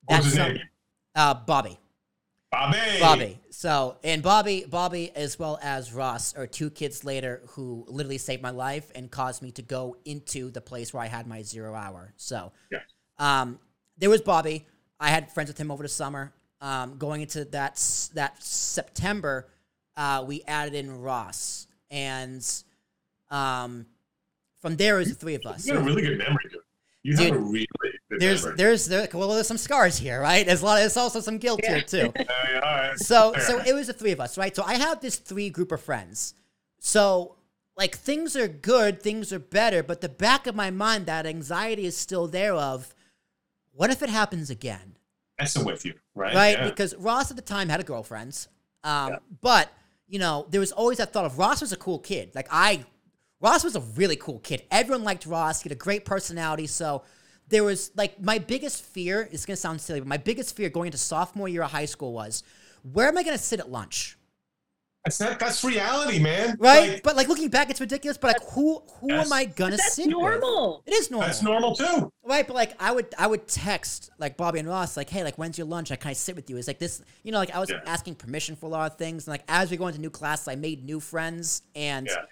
[0.08, 0.58] that's some-
[1.14, 1.78] uh, Bobby.
[2.50, 2.78] Bobby.
[3.00, 3.40] Bobby.
[3.50, 8.42] So, and Bobby, Bobby, as well as Ross, are two kids later who literally saved
[8.42, 11.74] my life and caused me to go into the place where I had my zero
[11.74, 12.14] hour.
[12.16, 12.78] So, Yeah.
[13.18, 13.58] um,
[13.98, 14.66] there was Bobby.
[14.98, 16.32] I had friends with him over the summer.
[16.60, 17.74] Um, going into that
[18.14, 19.48] that September,
[19.96, 22.44] uh, we added in Ross, and
[23.30, 23.86] um,
[24.60, 25.66] from there it was the three of us.
[25.66, 26.60] You got a really good memory, dude.
[27.04, 28.56] You Dude, have a really good there's memory.
[28.56, 30.44] there's there, well there's some scars here, right?
[30.44, 30.76] There's a lot.
[30.76, 32.12] There's also some guilt here too.
[32.18, 32.98] Uh, yeah, all right.
[32.98, 33.42] So Fair.
[33.42, 34.54] so it was the three of us, right?
[34.54, 36.34] So I have this three group of friends.
[36.80, 37.36] So
[37.76, 41.86] like things are good, things are better, but the back of my mind, that anxiety
[41.86, 42.92] is still there of
[43.72, 44.96] what if it happens again?
[45.38, 46.34] Messing with you, right?
[46.34, 46.58] right?
[46.58, 46.68] Yeah.
[46.68, 48.46] Because Ross at the time had a girlfriend,
[48.84, 49.18] um, Yeah.
[49.40, 49.70] but
[50.06, 52.32] you know there was always that thought of Ross was a cool kid.
[52.34, 52.84] Like I,
[53.40, 54.62] Ross was a really cool kid.
[54.70, 55.62] Everyone liked Ross.
[55.62, 56.66] He had a great personality.
[56.66, 57.02] So
[57.48, 59.28] there was like my biggest fear.
[59.32, 62.12] It's gonna sound silly, but my biggest fear going into sophomore year of high school
[62.12, 62.42] was
[62.92, 64.17] where am I gonna sit at lunch?
[65.08, 66.56] That's not, that's reality, man.
[66.58, 66.92] Right?
[66.92, 68.18] Like, but like looking back, it's ridiculous.
[68.18, 69.26] But like who who Yes.
[69.26, 70.06] am I gonna That's sit?
[70.06, 70.12] with?
[70.12, 70.82] normal.
[70.86, 71.26] It is normal.
[71.26, 72.10] that's normal too.
[72.24, 75.36] Right, but like I would I would text like Bobby and Ross like, hey, like
[75.38, 75.90] when's your lunch?
[75.90, 76.56] I can I sit with you?
[76.56, 77.80] It's like this, you know, like I was Yeah.
[77.86, 80.46] asking permission for a lot of things, and like as we go into new classes,
[80.48, 82.24] I made new friends, and Yeah.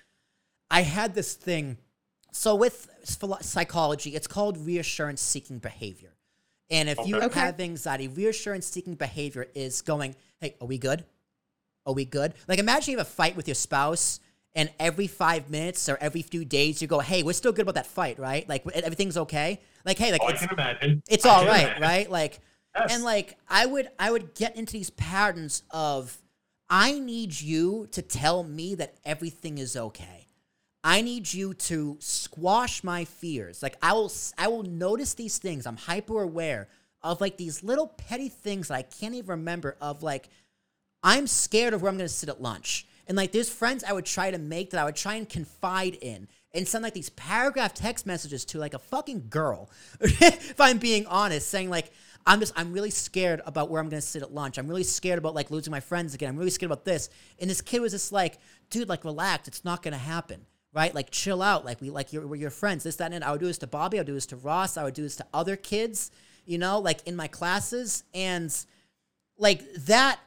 [0.70, 1.78] I had this thing.
[2.32, 2.90] So with
[3.40, 6.12] psychology, it's called reassurance seeking behavior,
[6.68, 7.26] and if you Okay.
[7.26, 7.40] Okay.
[7.40, 11.04] have anxiety, reassurance seeking behavior is going, hey, are we good?
[11.86, 12.34] Are we good?
[12.48, 14.20] Like imagine you have a fight with your spouse.
[14.54, 17.74] And every five minutes or every few days, you go, "Hey, we're still good about
[17.74, 18.48] that fight, right?
[18.48, 19.60] Like everything's okay.
[19.84, 21.02] Like, hey, like Oh, I it's, can imagine.
[21.10, 21.82] it's I all right, imagine.
[21.82, 22.10] right?
[22.10, 22.40] Like,
[22.74, 22.94] Yes.
[22.94, 26.16] and like I would, I would get into these patterns of,
[26.70, 30.26] I need you to tell me that everything is okay.
[30.82, 33.62] I need you to squash my fears.
[33.62, 35.66] Like I will, I will notice these things.
[35.66, 36.68] I'm hyper aware
[37.02, 39.76] of like these little petty things that I can't even remember.
[39.82, 40.30] Of like,
[41.06, 42.84] I'm scared of where I'm going to sit at lunch.
[43.06, 45.94] And like, there's friends I would try to make that I would try and confide
[45.94, 50.78] in and send like these paragraph text messages to like a fucking girl, if I'm
[50.78, 51.92] being honest, saying like,
[52.26, 54.58] I'm just, I'm really scared about where I'm to sit at lunch.
[54.58, 56.30] I'm really scared about like losing my friends again.
[56.30, 57.08] I'm really scared about this.
[57.38, 58.38] And this kid was just like,
[58.68, 59.46] dude, like, relax.
[59.46, 60.44] It's not to happen.
[60.72, 60.92] Right?
[60.92, 61.64] Like, chill out.
[61.64, 62.82] Like, we, like, you're, we're your friends.
[62.82, 63.98] This, that, and I would do this to Bobby.
[63.98, 64.76] I would do this to Ross.
[64.76, 66.10] I would do this to other kids,
[66.44, 68.02] you know, like in my classes.
[68.12, 68.52] And
[69.38, 70.18] like that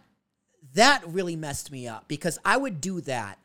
[0.74, 3.40] that really messed me up because I would do that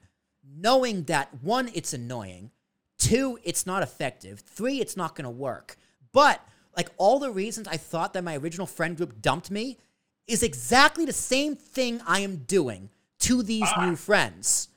[0.56, 2.50] knowing that one, it's annoying,
[2.98, 5.76] two, it's not effective, three, it's not going to work.
[6.12, 6.40] But
[6.76, 9.78] like all the reasons I thought that my original friend group dumped me
[10.26, 13.86] is exactly the same thing I am doing to these Ah.
[13.86, 14.68] new friends.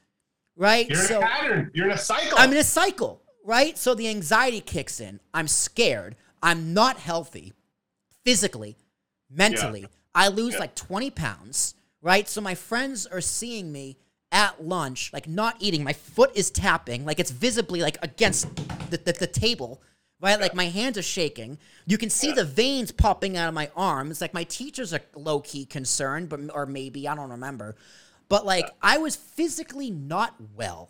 [0.56, 0.88] Right?
[0.90, 1.72] You're in so a pattern.
[1.74, 2.38] You're in a cycle.
[2.40, 3.78] I'm in a cycle, right?
[3.78, 5.20] So the anxiety kicks in.
[5.34, 6.16] I'm scared.
[6.42, 7.54] I'm not healthy
[8.24, 8.78] physically,
[9.30, 9.88] mentally.
[10.16, 10.62] I lose Yeah.
[10.62, 11.76] like 20 pounds,
[12.08, 12.30] right?
[12.30, 13.98] So my friends are seeing me
[14.32, 15.84] at lunch, like not eating.
[15.84, 18.48] My foot is tapping, like it's visibly like against
[18.90, 19.82] the, the, the table,
[20.22, 20.40] right?
[20.40, 21.58] Like my hands are shaking.
[21.86, 24.22] You can see the veins popping out of my arms.
[24.22, 27.76] Like my teachers are low key concerned, but or maybe I don't remember.
[28.30, 30.90] But like I was physically not well,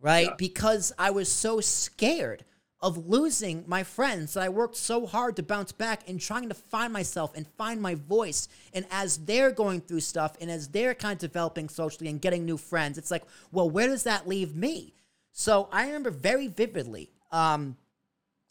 [0.00, 0.28] right?
[0.28, 0.36] Yeah.
[0.38, 2.46] Because I was so scared
[2.80, 6.54] of losing my friends that I worked so hard to bounce back and trying to
[6.54, 8.48] find myself and find my voice.
[8.74, 12.44] And as they're going through stuff and as they're kind of developing socially and getting
[12.44, 14.92] new friends, it's like, well, where does that leave me?
[15.32, 17.76] So I remember very vividly um,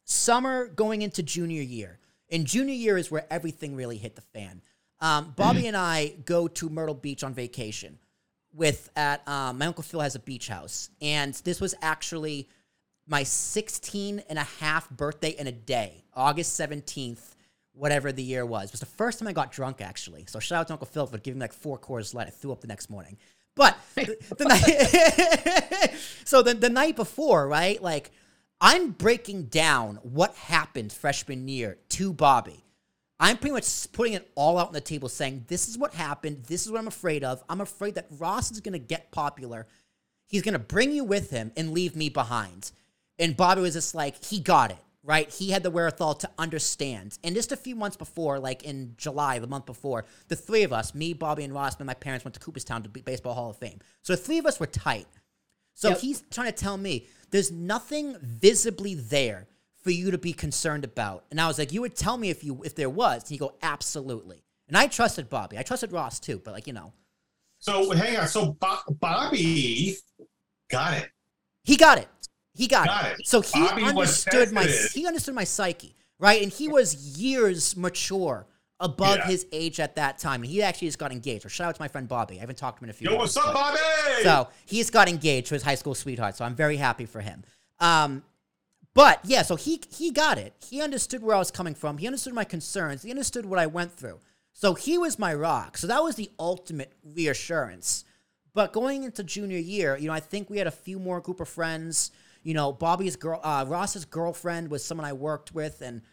[0.06, 2.00] summer going into junior year.
[2.32, 4.62] And junior year is where everything really hit the fan.
[5.00, 8.00] Um, Bobby and I go to Myrtle Beach on vacation
[8.54, 12.48] with at um, my uncle Phil has a beach house, and this was actually
[13.08, 17.36] my 16 and a half birthday in a day, August 17th,
[17.74, 18.70] whatever the year was.
[18.70, 20.26] It was the first time I got drunk, actually.
[20.28, 22.28] So shout out to Uncle Phil for giving me like four Coors Light.
[22.28, 23.18] I threw up the next morning.
[23.56, 25.94] But the, the night,
[26.26, 27.82] so the, the night before, right?
[27.82, 28.12] Like,
[28.60, 32.64] I'm breaking down what happened freshman year to Bobby.
[33.20, 36.44] I'm pretty much putting it all out on the table saying, this is what happened.
[36.46, 37.44] This is what I'm afraid of.
[37.48, 39.68] I'm afraid that Ross is going to get popular.
[40.28, 42.72] He's going to bring you with him and leave me behind.
[43.20, 45.30] And Bobby was just like, he got it, right?
[45.30, 47.18] He had the wherewithal to understand.
[47.24, 50.74] And just a few months before, like in July, the month before, the three of
[50.74, 53.50] us, me, Bobby, and Ross, and my parents went to Cooperstown to be Baseball Hall
[53.52, 53.80] of Fame.
[54.02, 55.08] So the three of us were tight.
[55.74, 56.00] So Yep.
[56.00, 59.48] he's trying to tell me there's nothing visibly there
[59.82, 61.26] for you to be concerned about.
[61.32, 63.24] And I was like, you would tell me if you if there was.
[63.24, 64.44] And he go, absolutely.
[64.68, 65.58] And I trusted Bobby.
[65.58, 66.92] I trusted Ross too, but like, you know,
[67.60, 68.28] so hang on.
[68.28, 69.96] So Bo- Bobby
[70.70, 71.10] got it.
[71.64, 72.08] he got it.
[72.56, 73.20] He got, Got it.
[73.20, 73.28] it.
[73.28, 74.64] So he Bobby understood my
[74.94, 76.42] he understood my psyche, right?
[76.42, 78.48] And he was years mature
[78.80, 79.28] above Yeah.
[79.28, 80.42] his age at that time.
[80.42, 81.46] And he actually just got engaged.
[81.46, 82.38] Or shout out to my friend Bobby.
[82.38, 83.78] I haven't talked to him in a few Yo, months, what's up, Bobby?
[84.24, 86.36] So he's got engaged to his high school sweetheart.
[86.38, 87.44] So I'm very happy for him.
[87.80, 88.24] Um,
[88.94, 90.54] but yeah, so he he got it.
[90.70, 91.98] He understood where I was coming from.
[91.98, 93.04] He understood my concerns.
[93.04, 94.20] He understood what I went through.
[94.54, 95.78] So he was my rock.
[95.78, 98.06] So that was the ultimate reassurance.
[98.54, 101.42] But going into junior year, you know, I think we had a few more group
[101.42, 102.12] of friends.
[102.46, 106.04] You know, Bobby's girl, uh, Ross's girlfriend was someone I worked with, and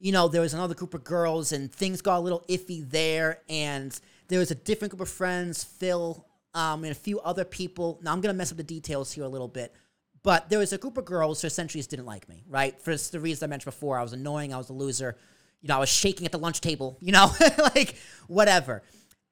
[0.00, 3.40] you know, there was another group of girls, and things got a little iffy there.
[3.50, 3.96] And
[4.28, 8.00] there was a different group of friends, Phil, um, and a few other people.
[8.02, 9.74] Now I'm gonna mess up the details here a little bit,
[10.22, 12.80] but there was a group of girls who essentially just didn't like me, right?
[12.80, 15.18] For the reasons I mentioned before, I was annoying, I was a loser.
[15.60, 16.96] You know, I was shaking at the lunch table.
[17.00, 17.96] You know, like
[18.28, 18.82] whatever.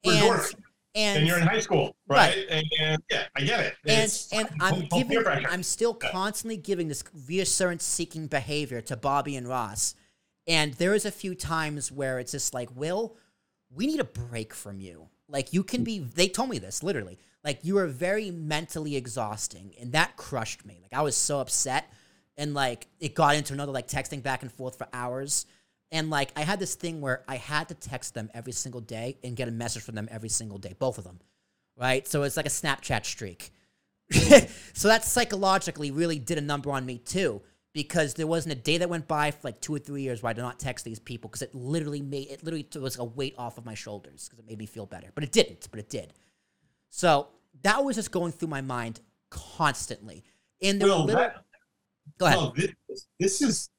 [0.05, 0.41] And.
[0.95, 2.37] And and you're in high school, right?
[2.51, 3.75] And, and yeah, I get it.
[3.87, 5.25] and It's and I'm giving.
[5.27, 9.95] I'm still constantly giving this reassurance seeking behavior to Bobby and Ross.
[10.47, 13.17] And there is a few times where it's just like, Will,
[13.73, 15.09] we need a break from you.
[15.29, 16.01] Like you can be.
[16.01, 17.19] They told me this literally.
[17.45, 20.79] Like you are very mentally exhausting, and that crushed me.
[20.83, 21.91] Like I was so upset,
[22.37, 25.47] and like it got into another like texting back and forth for hours.
[25.93, 29.19] And like I had this thing where I had to text them every single day
[29.25, 31.19] and get a message from them every single day, both of them,
[31.77, 32.07] right?
[32.07, 33.51] So it's like a Snapchat streak.
[34.73, 38.79] so that psychologically really did a number on me too, because there wasn't a day
[38.79, 40.99] that went by for like two or three years where I did not text these
[40.99, 44.39] people because it literally made it literally was a weight off of my shoulders because
[44.41, 45.11] it made me feel better.
[45.15, 45.69] But it didn't.
[45.71, 46.13] But it did.
[46.91, 47.29] So
[47.63, 49.01] that was just going through my mind
[49.31, 50.25] constantly.
[50.63, 51.17] And there were little.
[51.17, 51.45] that-
[52.19, 52.53] Go ahead.
[52.89, 53.71] this, this is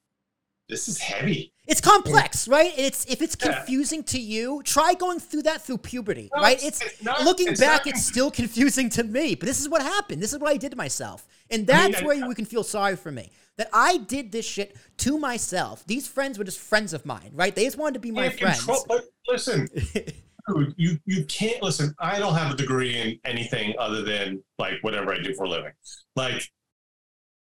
[0.70, 1.52] this is heavy.
[1.72, 2.74] It's complex, right?
[2.78, 3.54] It's if it's Yeah.
[3.54, 6.58] confusing to you, try going through that through puberty, No, right?
[6.58, 9.36] it's- It's, not- looking it's back, not it's still confusing to me.
[9.36, 10.22] But this is what happened.
[10.22, 12.46] This is what I did to myself, and I mean, that's I- where you can
[12.46, 15.86] feel sorry for me that I did this shit to myself.
[15.88, 17.56] These friends were just friends of mine, right?
[17.56, 18.66] They just wanted to be my friends.
[18.66, 21.96] control- listen, dude, you you can't listen.
[22.00, 25.50] I don't have a degree in anything other than like whatever I do for a
[25.50, 25.74] living.
[26.18, 26.52] Like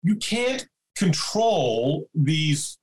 [0.05, 2.77] you can't control these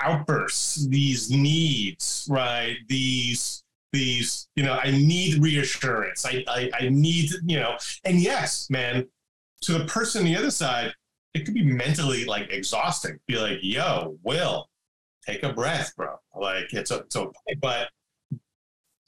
[0.00, 2.76] outbursts, these needs, right?
[2.88, 6.24] These these you know I need reassurance.
[6.26, 9.06] I I, I need you know, and yes, man,
[9.62, 10.92] to the person on the other side,
[11.34, 13.18] it could be mentally like exhausting.
[13.26, 14.68] Be like, yo, Will,
[15.26, 16.16] take a breath, bro.
[16.34, 17.88] Like it's it's okay, but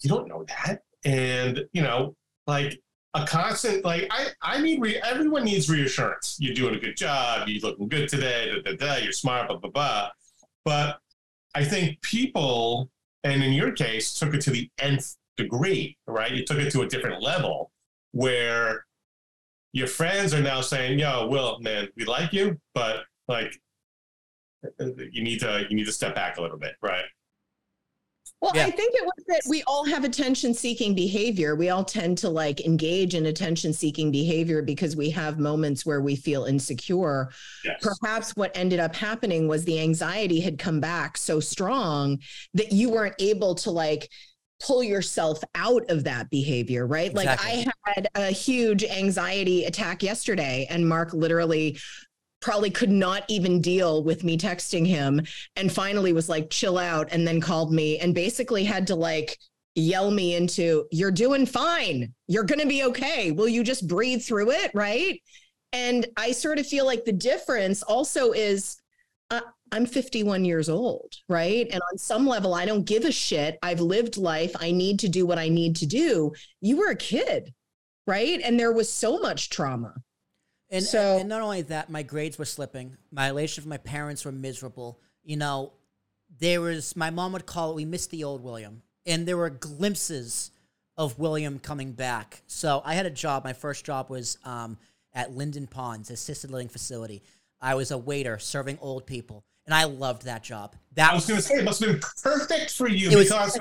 [0.00, 2.14] you don't know that, and you know,
[2.46, 2.80] like
[3.14, 6.36] a constant like I I need re- everyone needs reassurance.
[6.40, 7.48] You're doing a good job.
[7.48, 8.52] You're looking good today.
[8.64, 9.48] Da, da, da, you're smart.
[9.48, 10.10] Blah blah blah.
[10.64, 11.00] But
[11.54, 12.90] I think people,
[13.24, 15.96] and in your case, took it to the nth degree.
[16.06, 16.32] Right?
[16.32, 17.70] You took it to a different level
[18.12, 18.86] where
[19.72, 23.52] your friends are now saying, "Yo, Will, man, we like you, but like."
[24.78, 27.04] You need to you need to step back a little bit, right?
[28.40, 28.66] Well, Yeah.
[28.66, 31.54] I think it was that we all have attention seeking behavior.
[31.54, 36.00] We all tend to like engage in attention seeking behavior because we have moments where
[36.00, 37.30] we feel insecure.
[37.64, 37.86] Yes.
[38.00, 42.18] Perhaps what ended up happening was the anxiety had come back so strong
[42.54, 44.10] that you weren't able to like
[44.62, 47.14] pull yourself out of that behavior, right?
[47.14, 51.78] Like I had a huge anxiety attack yesterday and Mark literally
[52.40, 55.20] probably could not even deal with me texting him
[55.56, 59.38] and finally was like chill out and then called me and basically had to like
[59.74, 62.12] yell me into you're doing fine.
[62.26, 63.30] You're going to be okay.
[63.30, 64.70] Will you just breathe through it?
[64.74, 65.20] Right?
[65.72, 68.76] And i sort of feel like the difference also is
[69.30, 71.68] uh, i'm 51 years old right?
[71.70, 73.58] And on some level i don't give a shit.
[73.62, 74.56] I've lived life.
[74.58, 76.32] I need to do what i need to do.
[76.60, 77.54] You were a kid
[78.06, 78.40] right?
[78.42, 79.94] And there was so much trauma
[80.70, 82.96] And, So- and not only that, my grades were slipping.
[83.10, 85.00] My relationship with my parents were miserable.
[85.24, 85.72] You know,
[86.38, 87.74] there was my mom would call it.
[87.76, 90.50] We missed the old William, and there were glimpses
[90.96, 92.42] of William coming back.
[92.46, 93.42] So I had a job.
[93.44, 94.78] My first job was um,
[95.12, 97.22] at Linden Ponds assisted living facility.
[97.60, 100.76] I was a waiter serving old people, and I loved that job.
[100.94, 103.28] That I was going to say it must have been perfect for you It was-
[103.28, 103.58] because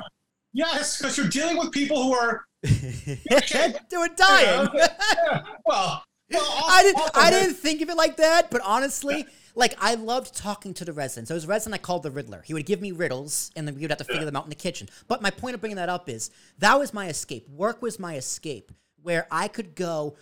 [0.53, 4.69] yes, because you're dealing with people who are they were dying.
[4.75, 6.03] Yeah, well.
[6.31, 7.11] Well I didn't.
[7.15, 8.49] I didn't think of it like that.
[8.51, 11.29] But honestly, like I loved talking to the residents.
[11.29, 12.41] There was a resident I called the Riddler.
[12.45, 14.49] He would give me riddles, and then we would have to figure them out in
[14.49, 14.89] the kitchen.
[15.07, 17.47] But my point of bringing that up is that was my escape.
[17.49, 20.15] Work was my escape, where I could go.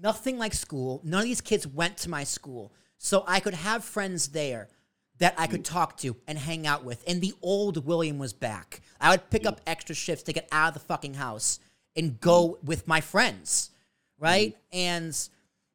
[0.00, 1.00] Nothing like school.
[1.04, 4.68] None of these kids went to my school, so I could have friends there
[5.18, 7.02] that I could talk to and hang out with.
[7.06, 8.80] And the old William was back.
[9.00, 11.58] I would pick up extra shifts to get out of the fucking house
[11.96, 13.70] and go with my friends,
[14.18, 14.56] right?
[14.72, 15.18] And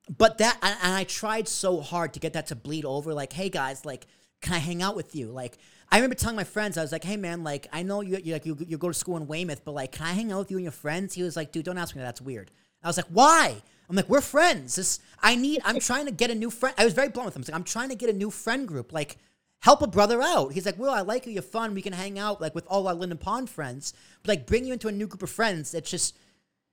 [0.09, 3.13] but that and I tried so hard to get that to bleed over.
[3.13, 4.07] Like, hey guys, like,
[4.41, 5.27] can I hang out with you?
[5.27, 5.57] Like,
[5.91, 8.33] I remember telling my friends, I was like, hey man, like, I know you you
[8.33, 10.51] like you, you go to school in Weymouth, but like, can I hang out with
[10.51, 11.13] you and your friends?
[11.13, 12.07] He was like, dude, don't ask me that.
[12.07, 12.51] That's weird.
[12.83, 13.55] I was like, why?
[13.89, 14.75] I'm like, we're friends.
[14.75, 15.61] This I need.
[15.63, 16.75] I'm trying to get a new friend.
[16.77, 17.39] I was very blunt with him.
[17.39, 18.91] I was like, I'm trying to get a new friend group.
[18.91, 19.17] Like,
[19.63, 20.51] help a brother out.
[20.51, 21.31] He's like, well, I like you.
[21.31, 21.73] You're fun.
[21.73, 23.93] We can hang out like with all our Linden Pond friends.
[24.21, 25.73] But like bring you into a new group of friends.
[25.73, 26.17] It's just,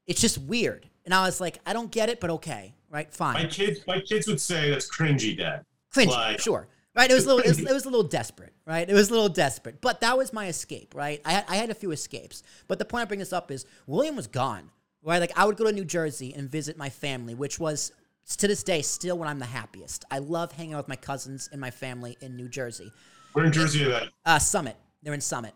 [0.09, 0.90] it's just weird.
[1.05, 3.35] And I was like, I don't get it, but okay, right, fine.
[3.35, 5.65] My kids, my kids would say that's cringy, Dad.
[5.95, 6.69] Cringy, Like- sure.
[6.93, 8.87] Right, it was a little, it was, it was a little desperate, right?
[8.89, 11.21] It was a little desperate, but that was my escape, right?
[11.25, 13.65] I had, I had a few escapes, but the point I bring this up is
[13.87, 14.71] William was gone,
[15.05, 15.19] right?
[15.21, 17.93] Like I would go to New Jersey and visit my family, which was
[18.39, 20.05] to this day still when I'm the happiest.
[20.11, 22.91] I love hanging out with my cousins and my family in New Jersey.
[23.35, 23.85] We're in Jersey.
[23.85, 25.55] That Uh, Summit, they're in Summit,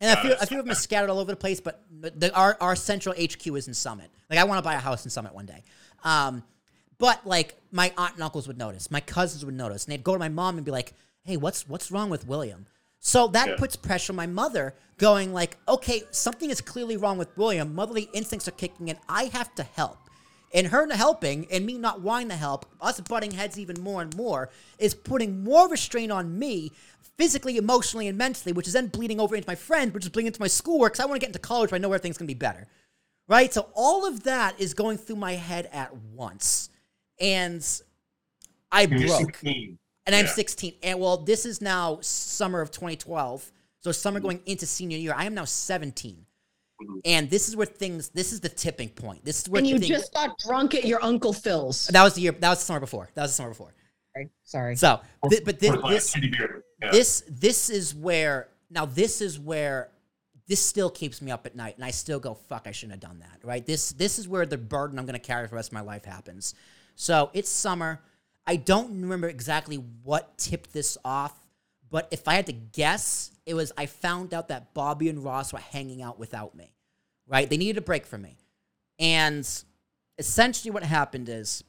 [0.00, 0.38] and a Got few, it.
[0.42, 3.14] a few of them are scattered all over the place, but the, our our central
[3.14, 4.10] HQ is in Summit.
[4.30, 5.64] Like I want to buy a house in Summit one day.
[6.04, 6.42] Um,
[6.98, 10.12] but like my aunt and uncles would notice, my cousins would notice, and they'd go
[10.12, 10.92] to my mom and be like,
[11.22, 12.66] "Hey, what's what's wrong with William?"
[13.00, 13.56] So that Yeah.
[13.56, 17.74] puts pressure on my mother, going like, "Okay, something is clearly wrong with William.
[17.74, 18.98] Motherly instincts are kicking in.
[19.08, 19.98] I have to help."
[20.54, 24.16] And her helping and me not wanting to help, us butting heads even more and
[24.16, 26.72] more, is putting more restraint on me
[27.18, 30.28] physically, emotionally, and mentally, which is then bleeding over into my friends, which is bleeding
[30.28, 32.28] into my schoolwork because I want to get into college where I know everything's going
[32.28, 32.66] to be better.
[33.28, 33.52] Right?
[33.52, 36.70] So all of that is going through my head at once.
[37.20, 37.66] And
[38.72, 39.36] I and you're broke.
[39.36, 39.78] 16.
[40.06, 40.74] And I'm 16.
[40.82, 43.50] And well, this is now summer of 2012.
[43.80, 43.94] So Mm-hmm.
[43.94, 45.12] summer going into senior year.
[45.16, 46.24] I am now 17.
[46.82, 47.00] Mhm.
[47.04, 49.24] And this is where things, this is the tipping point.
[49.24, 51.88] This is where And you things, just got drunk at your Uncle Phil's.
[51.88, 53.10] that was the year, that was the summer before.
[53.14, 53.74] That was the summer before.
[54.14, 54.28] Sorry.
[54.44, 54.76] Sorry.
[54.76, 56.64] So, thi- but thi- Fourth this, shitty beer.
[56.80, 59.90] This this is where now this is where
[60.46, 63.10] this still keeps me up at night and i still go fuck i shouldn't have
[63.10, 63.66] done that right?
[63.66, 66.04] This this is where the burden i'm to carry for the rest of my life
[66.04, 66.54] happens.
[66.94, 68.00] So it's summer.
[68.46, 71.34] I don't remember exactly what tipped this off
[71.90, 75.52] but if i had to guess it was i found out that bobby and ross
[75.52, 76.72] were hanging out without me
[77.28, 77.48] right?
[77.48, 78.38] They needed a break from me.
[78.98, 79.48] And
[80.18, 81.62] essentially what happened is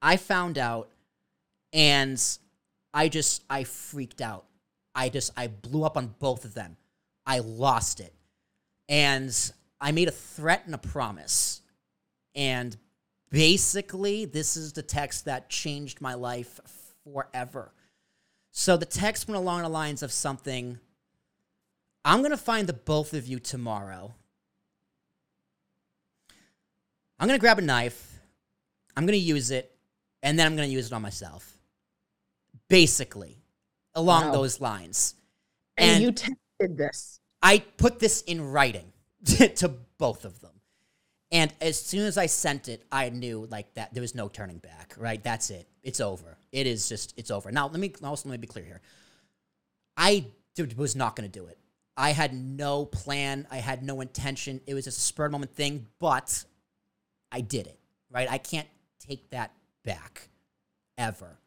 [0.00, 0.88] i found out
[1.72, 2.22] and
[2.98, 4.46] I just I freaked out.
[4.92, 6.76] I just I blew up on both of them.
[7.24, 8.12] I lost it.
[8.88, 9.32] And
[9.80, 11.62] I made a threat and a promise.
[12.34, 12.76] And
[13.30, 16.58] basically this is the text that changed my life
[17.04, 17.72] forever.
[18.50, 20.80] So the text went along the lines of something
[22.04, 24.12] I'm going to find the both of you tomorrow.
[27.20, 28.18] I'm going to grab a knife.
[28.96, 29.70] I'm going to use it
[30.20, 31.57] and then I'm going to use it on myself
[32.68, 33.38] basically
[33.94, 34.32] along Wow.
[34.32, 35.14] those lines.
[35.76, 37.20] and, And, you tested this.
[37.42, 38.92] I put this in writing
[39.24, 40.52] to both of them.
[41.30, 44.58] And as soon as I sent it, I knew like that there was no turning
[44.58, 45.22] back, right?
[45.22, 45.68] That's it.
[45.82, 46.38] It's over.
[46.52, 47.52] It is just it's over.
[47.52, 48.80] Now, let me also let me be clear here.
[49.96, 50.24] I
[50.76, 51.58] was not going to do it.
[51.96, 53.46] I had no plan.
[53.50, 54.60] I had no intention.
[54.66, 56.44] It was just a spur of the moment thing, but
[57.30, 57.78] I did it,
[58.10, 58.28] right?
[58.30, 59.52] I can't take that
[59.84, 60.28] back
[60.96, 61.38] ever.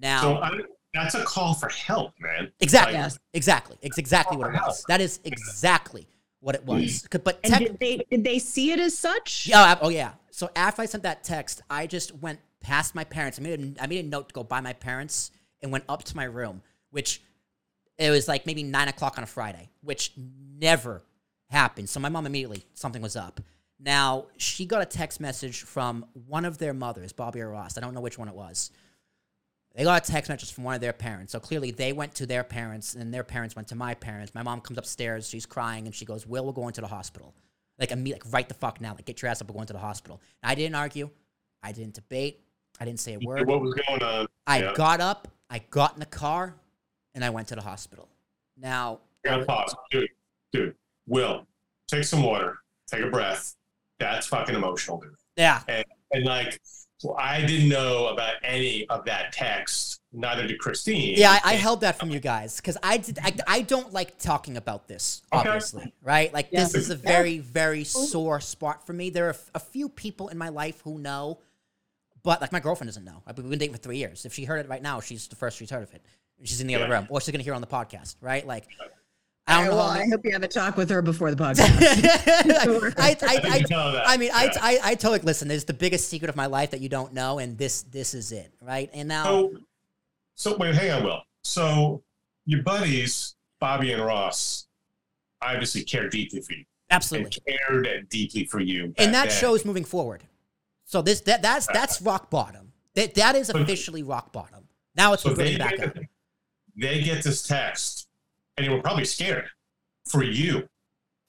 [0.00, 0.50] Now, so I,
[0.94, 2.50] that's a call for help, man.
[2.60, 2.94] Exactly.
[2.94, 3.18] Like, Yes.
[3.34, 3.76] Exactly.
[3.82, 4.64] It's exactly what it Wow.
[4.68, 4.84] was.
[4.88, 6.06] That is exactly
[6.40, 7.02] what it was.
[7.10, 7.24] Mm.
[7.24, 9.46] But And tech, did they did they see it as such?
[9.46, 10.12] yeah, oh, oh yeah.
[10.30, 13.38] So after I sent that text, I just went past my parents.
[13.38, 15.30] I made a, I made a note to go by my parents
[15.62, 17.22] and went up to my room, which
[17.98, 21.02] it was like maybe nine o'clock on a Friday, which never
[21.50, 21.88] happened.
[21.90, 23.40] So my mom immediately something was up.
[23.78, 27.76] Now she got a text message from one of their mothers, Bobby or Ross.
[27.76, 28.70] I don't know which one it was.
[29.74, 31.32] They got a text message from one of their parents.
[31.32, 34.34] So clearly they went to their parents and their parents went to my parents.
[34.34, 37.34] My mom comes upstairs, she's crying, and she goes, Will, we're going to the hospital.
[37.78, 38.94] Like, immediately, like right the fuck now.
[38.94, 40.20] Like, get your ass up, we're going to the hospital.
[40.42, 41.08] And I didn't argue.
[41.62, 42.40] I didn't debate.
[42.80, 43.46] I didn't say a word.
[43.46, 44.26] what was going on?
[44.46, 44.72] I Yeah.
[44.74, 46.54] got up, I got in the car,
[47.14, 48.08] and I went to the hospital.
[48.56, 50.08] Now, gotta pause, dude.
[50.52, 50.74] Dude,
[51.06, 51.46] Will,
[51.88, 52.58] take some water,
[52.90, 53.54] take a breath.
[53.98, 55.14] That's fucking emotional, dude.
[55.36, 56.58] yeah, And like,
[57.02, 60.00] well, I didn't know about any of that text.
[60.12, 61.14] Neither did Christine.
[61.16, 63.18] yeah, I, I held that from you guys because I did.
[63.22, 65.48] I, I don't like talking about this, Okay.
[65.48, 66.34] obviously, right?
[66.34, 66.64] Like Yeah.
[66.64, 69.10] this is a very, very sore spot for me.
[69.10, 71.38] There are a few people in my life who know,
[72.24, 73.22] but like my girlfriend doesn't know.
[73.26, 74.24] I've been we've been dating for three years.
[74.26, 76.04] If she heard it right now, she's the first she's heard of it.
[76.42, 78.44] She's in the other room, or she's gonna hear it on the podcast, right?
[78.46, 78.66] Like,
[79.50, 79.76] I don't know.
[79.76, 81.68] well, how I hope you have a talk with her before the podcast.
[81.68, 84.08] I, I, I I, didn't know that.
[84.08, 84.50] I mean, Yeah.
[84.60, 86.88] I, I, I tell like, listen, there's the biggest secret of my life that you
[86.88, 88.88] don't know, and this, this is it, right?
[88.92, 89.52] And now, So,
[90.34, 91.22] so wait, hang on, Will.
[91.42, 92.02] So
[92.46, 94.66] your buddies, Bobby and Ross,
[95.42, 98.92] obviously care deeply for you absolutely, and cared deeply for you.
[98.98, 99.38] and that then.
[99.38, 100.22] shows moving forward.
[100.84, 102.72] So this, that, that's, uh, that's rock bottom.
[102.94, 104.64] That, that is But- officially rock bottom.
[104.96, 106.02] Now it's So moving they back get, up.
[106.76, 108.08] they get this text,
[108.60, 109.48] and they were probably scared
[110.06, 110.68] for you,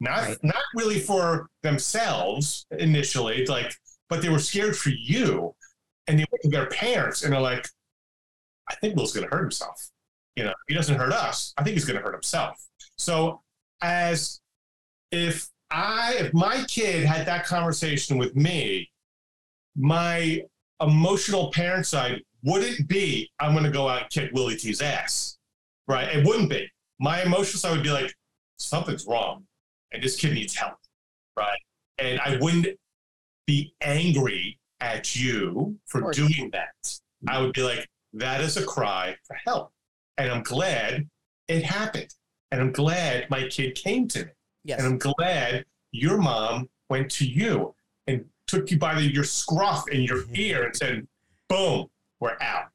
[0.02, 0.38] not Right.
[0.44, 3.74] not really for themselves initially, like,
[4.10, 5.56] but they were scared for you,
[6.08, 7.66] and they went to their parents, and they're like,
[8.70, 9.90] "I think Will's going to hurt himself."
[10.36, 11.54] You know, he doesn't hurt us.
[11.58, 12.58] I think he's going to hurt himself.
[12.98, 13.42] So,
[13.82, 14.42] as
[15.12, 18.90] if I, if my kid had that conversation with me,
[19.76, 20.42] my
[20.82, 25.38] emotional parent side wouldn't be, I'm going to go out and kick Willy T's ass,
[25.88, 26.10] right?
[26.16, 26.70] It wouldn't be.
[27.02, 28.14] My emotional side would be like,
[28.58, 29.44] something's wrong,
[29.92, 30.78] and this kid needs help,
[31.36, 31.58] right?
[31.98, 32.68] And I wouldn't
[33.48, 37.00] be angry at you for doing that.
[37.28, 39.72] I would be like, that is a cry for help.
[40.20, 41.10] And I'm glad
[41.48, 42.14] it happened.
[42.52, 44.32] And I'm glad my kid came to me.
[44.64, 44.80] Yes.
[44.80, 47.74] And I'm glad your mom went to you
[48.06, 51.08] and took you by the, your scruff and your ear and said,
[51.50, 51.88] boom,
[52.20, 52.66] we're out.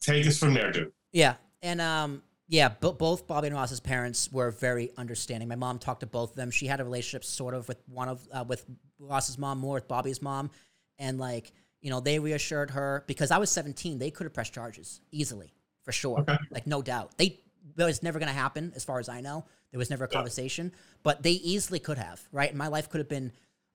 [0.00, 0.92] Take us from there, dude.
[1.12, 5.48] Yeah, and um, yeah, b- both Bobby and Ross's parents were very understanding.
[5.48, 6.50] My mom talked to both of them.
[6.50, 8.64] She had a relationship sort of with one of uh, with
[8.98, 10.50] Ross's mom, more with Bobby's mom,
[10.98, 13.98] and like you know they reassured her because I was 17.
[13.98, 16.36] They could have pressed charges easily for sure, Okay.
[16.50, 17.16] like no doubt.
[17.16, 17.40] They
[17.76, 19.46] that was never going to happen as far as I know.
[19.70, 20.14] There was never a Yeah.
[20.16, 20.72] conversation,
[21.02, 22.20] but they easily could have.
[22.30, 23.32] Right, and my life could have been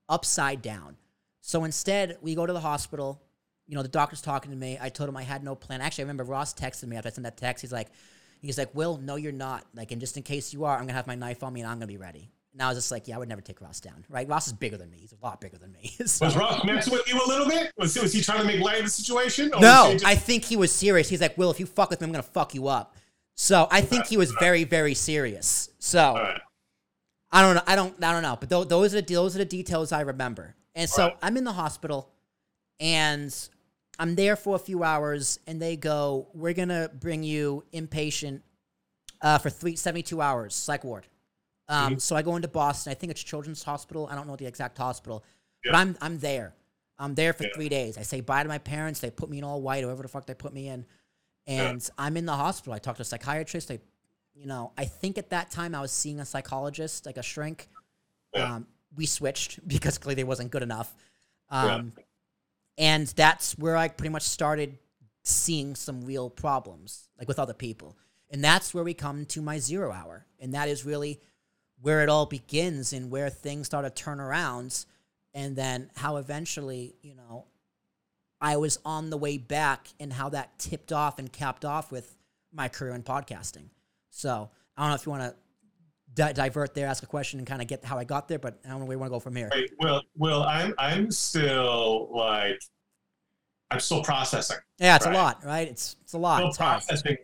[0.07, 0.95] upside down.
[1.41, 3.21] So instead, we go to the hospital.
[3.67, 4.77] You know, the doctor's talking to me.
[4.79, 5.81] I told him I had no plan.
[5.81, 7.61] Actually, I remember Ross texted me after I sent that text.
[7.61, 7.87] He's like,
[8.41, 9.65] he's like, Will, no, you're not.
[9.73, 11.69] Like, and just in case you are, I'm gonna have my knife on me and
[11.69, 12.29] I'm gonna be ready.
[12.53, 14.27] And I was just like, yeah, I would never take Ross down, right?
[14.27, 14.97] Ross is bigger than me.
[14.99, 15.91] He's a lot bigger than me.
[16.05, 17.71] So- Was Ross messing with you a little bit?
[17.77, 19.53] Was, was he trying to make light of the situation?
[19.53, 21.07] Or no, just- I think he was serious.
[21.09, 22.95] He's like, Will, if you fuck with me, I'm gonna fuck you up.
[23.35, 25.69] So I think he was very, very serious.
[25.79, 26.41] So right.
[27.31, 27.61] I don't know.
[27.67, 28.03] I don't.
[28.03, 28.35] I don't know.
[28.39, 30.55] But th- those are the those are the details I remember.
[30.75, 31.17] And so Right.
[31.21, 32.09] I'm in the hospital,
[32.79, 33.33] and
[33.99, 38.41] I'm there for a few hours, and they go, "We're gonna bring you inpatient
[39.21, 41.05] uh, for three, 72 hours, psych ward."
[41.67, 42.01] Um, Mhm.
[42.01, 42.91] So I go into Boston.
[42.91, 44.07] I think it's Children's Hospital.
[44.09, 45.23] I don't know the exact hospital,
[45.63, 46.55] but I'm I'm there.
[46.97, 47.53] I'm there for Yeah.
[47.53, 47.97] three days.
[47.97, 48.99] I say bye to my parents.
[49.01, 50.85] They put me in all white, or whatever the fuck they put me in,
[51.45, 52.73] and I'm in the hospital.
[52.73, 53.67] I talk to a psychiatrist.
[53.67, 53.79] They
[54.35, 57.67] you know, I think at that time I was seeing a psychologist, like a shrink.
[58.33, 58.55] Yeah.
[58.55, 60.95] Um, we switched because clearly it wasn't good enough.
[61.51, 61.81] Yeah.
[62.79, 64.77] And that's where I pretty much started
[65.23, 67.97] seeing some real problems, like with other people.
[68.31, 70.25] And that's where we come to my zero hour.
[70.39, 71.19] And that is really
[71.81, 74.85] where it all begins and where things start to turn around.
[75.33, 77.45] And then how eventually, you know,
[78.39, 82.15] I was on the way back and how that tipped off and capped off with
[82.53, 83.65] my career in podcasting.
[84.09, 85.35] So I don't know if you want to
[86.13, 88.59] di- divert there, ask a question, and kind of get how I got there, but
[88.65, 89.49] I don't know where you want to go from here.
[89.79, 92.59] Well, well, I'm I'm still like
[93.71, 94.57] I'm still processing.
[94.79, 95.15] Yeah, it's Right.
[95.15, 95.67] a lot, right?
[95.67, 96.37] It's it's a lot.
[96.37, 96.83] Still It's hard.
[96.83, 97.17] processing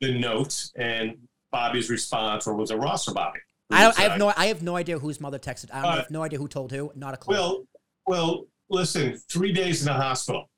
[0.00, 1.16] the note and
[1.50, 3.40] Bobby's response, or was it Ross or Bobby?
[3.70, 5.66] I, don't, I have uh, no I have no idea whose mother texted.
[5.72, 6.92] I, don't, I Uh, have no idea who told who.
[6.94, 7.34] Not a clue.
[7.34, 7.64] Well,
[8.06, 9.18] well, listen.
[9.30, 10.48] Three days in the hospital,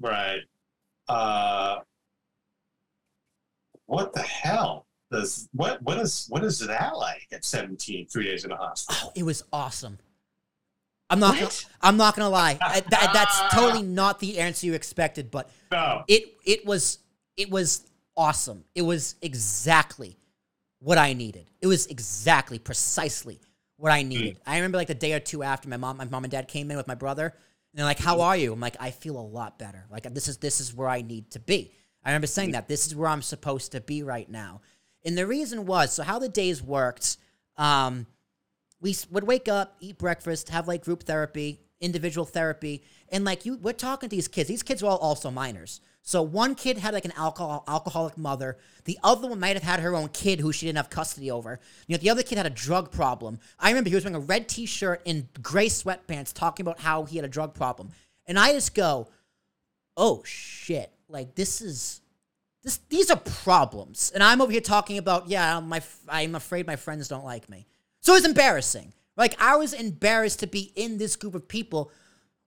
[0.00, 0.40] right?
[1.08, 1.76] Uh,
[3.86, 4.84] what the hell
[5.52, 8.06] what what is what is that like at 17?
[8.06, 9.08] Three days in a hospital.
[9.08, 9.98] oh, it was awesome.
[11.10, 11.34] I'm not.
[11.34, 11.50] Gonna,
[11.80, 12.58] I'm not gonna lie.
[12.60, 16.98] I, that, that's totally not the answer you expected, but No, it it was
[17.36, 17.86] it was
[18.16, 18.64] awesome.
[18.74, 20.18] It was exactly
[20.80, 21.50] what I needed.
[21.60, 23.40] It was exactly precisely
[23.76, 24.36] what I needed.
[24.36, 24.40] Mm.
[24.46, 26.70] I remember like the day or two after my mom my mom and dad came
[26.70, 28.24] in with my brother and they're like, "How mm.
[28.24, 29.86] are you?" I'm like, "I feel a lot better.
[29.90, 31.72] Like this is this is where I need to be."
[32.04, 32.54] I remember saying mm.
[32.54, 34.60] that this is where I'm supposed to be right now.
[35.04, 37.16] And the reason was so how the days worked
[37.56, 38.06] um
[38.80, 43.56] we would wake up, eat breakfast, have like group therapy, individual therapy, and like you,
[43.56, 44.48] we're talking to these kids.
[44.48, 45.80] These kids are all also minors.
[46.02, 48.56] So one kid had like an alcohol alcoholic mother.
[48.84, 51.60] The other one might have had her own kid who she didn't have custody over.
[51.86, 53.40] You know, the other kid had a drug problem.
[53.58, 57.16] I remember he was wearing a red T-shirt and gray sweatpants, talking about how he
[57.16, 57.90] had a drug problem.
[58.26, 59.08] And I just go,
[59.96, 60.92] "Oh shit!
[61.08, 62.00] Like this is."
[62.68, 66.76] This, these are problems, and I'm over here talking about, yeah, my, I'm afraid my
[66.76, 67.66] friends don't like me.
[68.02, 68.92] So it's embarrassing.
[69.16, 71.90] Like I was embarrassed to be in this group of people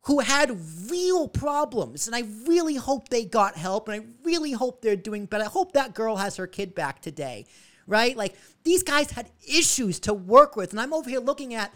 [0.01, 0.55] who had
[0.91, 5.25] real problems, and I really hope they got help, and I really hope they're doing
[5.25, 5.45] better.
[5.45, 7.47] I hope that girl has her kid back today,
[7.87, 8.15] right?
[8.15, 11.73] Like these guys had issues to work with, and I'm over here looking at,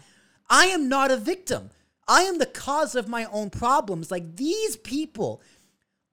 [0.48, 1.70] I am not a victim.
[2.06, 4.12] I am the cause of my own problems.
[4.12, 5.42] Like these people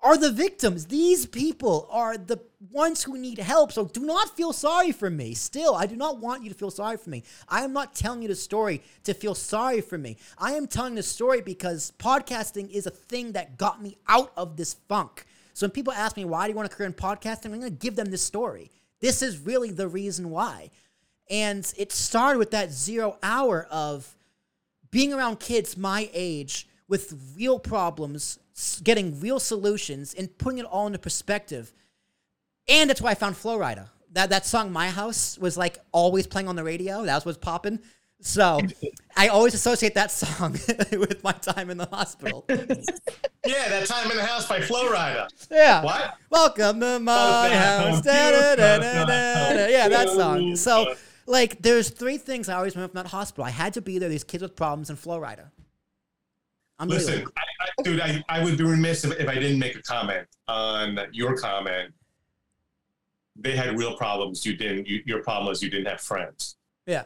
[0.04, 0.88] are the victims.
[0.88, 2.40] These people are the
[2.72, 3.72] ones who need help.
[3.72, 5.34] So do not feel sorry for me.
[5.34, 7.24] Still, I do not want you to feel sorry for me.
[7.48, 10.18] I am not telling you the story to feel sorry for me.
[10.38, 14.58] I am telling the story because podcasting is a thing that got me out of
[14.58, 15.26] this funk.
[15.54, 17.46] So when people ask me, why do you want a career in podcasting?
[17.46, 18.72] I'm going to give them this story.
[19.00, 20.72] This is really the reason why.
[21.30, 24.16] And it started with that zero hour of
[24.92, 28.40] being around kids my age with real problems,
[28.84, 31.74] getting real solutions, and putting it all into perspective.
[32.68, 33.90] And that's why I found Flo Rida.
[34.14, 37.04] that that song "My House" was like always playing on the radio.
[37.04, 37.80] That was what's popping.
[38.22, 38.60] So
[39.18, 40.54] I always associate that song
[40.92, 42.46] with my time in the hospital.
[43.46, 45.28] Yeah, that time in the house by Flo Rida.
[45.52, 45.84] Yeah.
[45.84, 46.14] What?
[46.30, 48.02] Welcome to my house.
[48.02, 49.68] Da, da, da.
[49.68, 50.56] Yeah, that song.
[50.56, 50.96] So
[51.26, 53.44] like there's three things I always remember from that hospital.
[53.44, 55.20] I had to be there, these kids with problems and Flo
[56.88, 56.92] Rida.
[56.92, 59.82] Listen, I, I, dude, I, I would be remiss if, if I didn't make a
[59.82, 61.94] comment on your comment.
[63.36, 64.46] They had real problems.
[64.46, 64.88] You didn't.
[64.88, 66.58] You, your problem is you didn't have friends.
[66.86, 67.04] Yeah.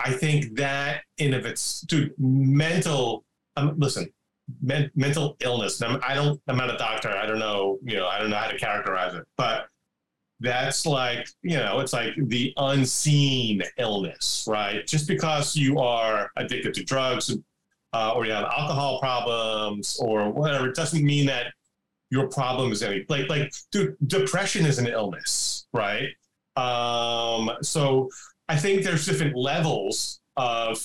[0.00, 3.24] I think that in of its dude, mental.
[3.56, 4.08] Um, listen,
[4.60, 5.80] men, mental illness.
[5.80, 6.40] I'm, I don't.
[6.48, 7.10] I'm not a doctor.
[7.10, 7.78] I don't know.
[7.84, 8.08] You know.
[8.08, 9.24] I don't know how to characterize it.
[9.36, 9.68] But
[10.40, 11.78] that's like you know.
[11.78, 14.84] It's like the unseen illness, right?
[14.84, 17.36] Just because you are addicted to drugs
[17.94, 21.46] uh, or you have alcohol problems or whatever, it doesn't mean that
[22.10, 26.08] your problem is any like like dude, depression is an illness, right?
[26.56, 28.10] Um, so
[28.48, 30.84] I think there's different levels of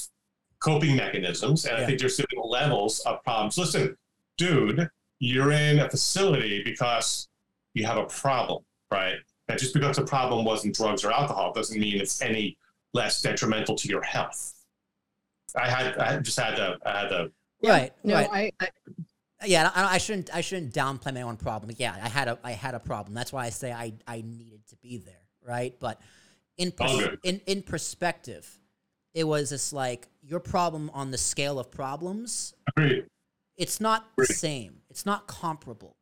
[0.60, 1.84] coping mechanisms, and yeah.
[1.84, 3.58] I think there's different levels of problems.
[3.58, 3.98] Listen,
[4.38, 4.88] dude,
[5.18, 7.28] you're in a facility because
[7.74, 9.16] you have a problem, right?
[9.48, 12.56] And just because the problem wasn't drugs or alcohol doesn't mean it's any
[12.94, 14.54] less detrimental to your health.
[15.56, 17.32] I had, I just had to, I had to.
[17.64, 17.92] Right.
[18.04, 18.54] No, right.
[18.60, 18.70] I, I
[19.46, 20.34] yeah, I, I, shouldn't.
[20.34, 21.74] I shouldn't downplay my own problem.
[21.78, 22.38] Yeah, I had a.
[22.44, 23.14] I had a problem.
[23.14, 23.94] That's why I say I.
[24.08, 25.76] I needed to be there, right?
[25.80, 26.02] But
[26.58, 28.60] in pers- in in perspective,
[29.14, 32.54] it was just like your problem on the scale of problems.
[32.68, 33.06] Agreed.
[33.56, 34.28] It's not Agreed.
[34.28, 34.82] the same.
[34.90, 35.96] It's not comparable,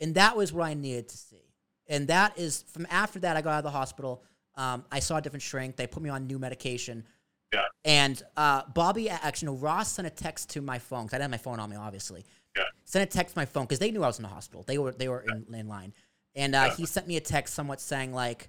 [0.00, 1.44] and that was what I needed to see.
[1.88, 4.24] And that is from after that, I got out of the hospital.
[4.54, 5.76] Um, I saw a different shrink.
[5.76, 7.04] They put me on new medication.
[7.52, 7.64] Yeah.
[7.84, 11.32] And uh, Bobby, actually, no, Ross sent a text to my phone because I didn't
[11.32, 12.24] have my phone on me, obviously.
[12.56, 12.64] Yeah.
[12.84, 14.64] Sent a text to my phone because they knew I was in the hospital.
[14.66, 15.36] They were they were yeah.
[15.48, 15.92] in, in, line,
[16.34, 16.74] and uh, yeah.
[16.74, 18.48] he sent me a text, somewhat saying like,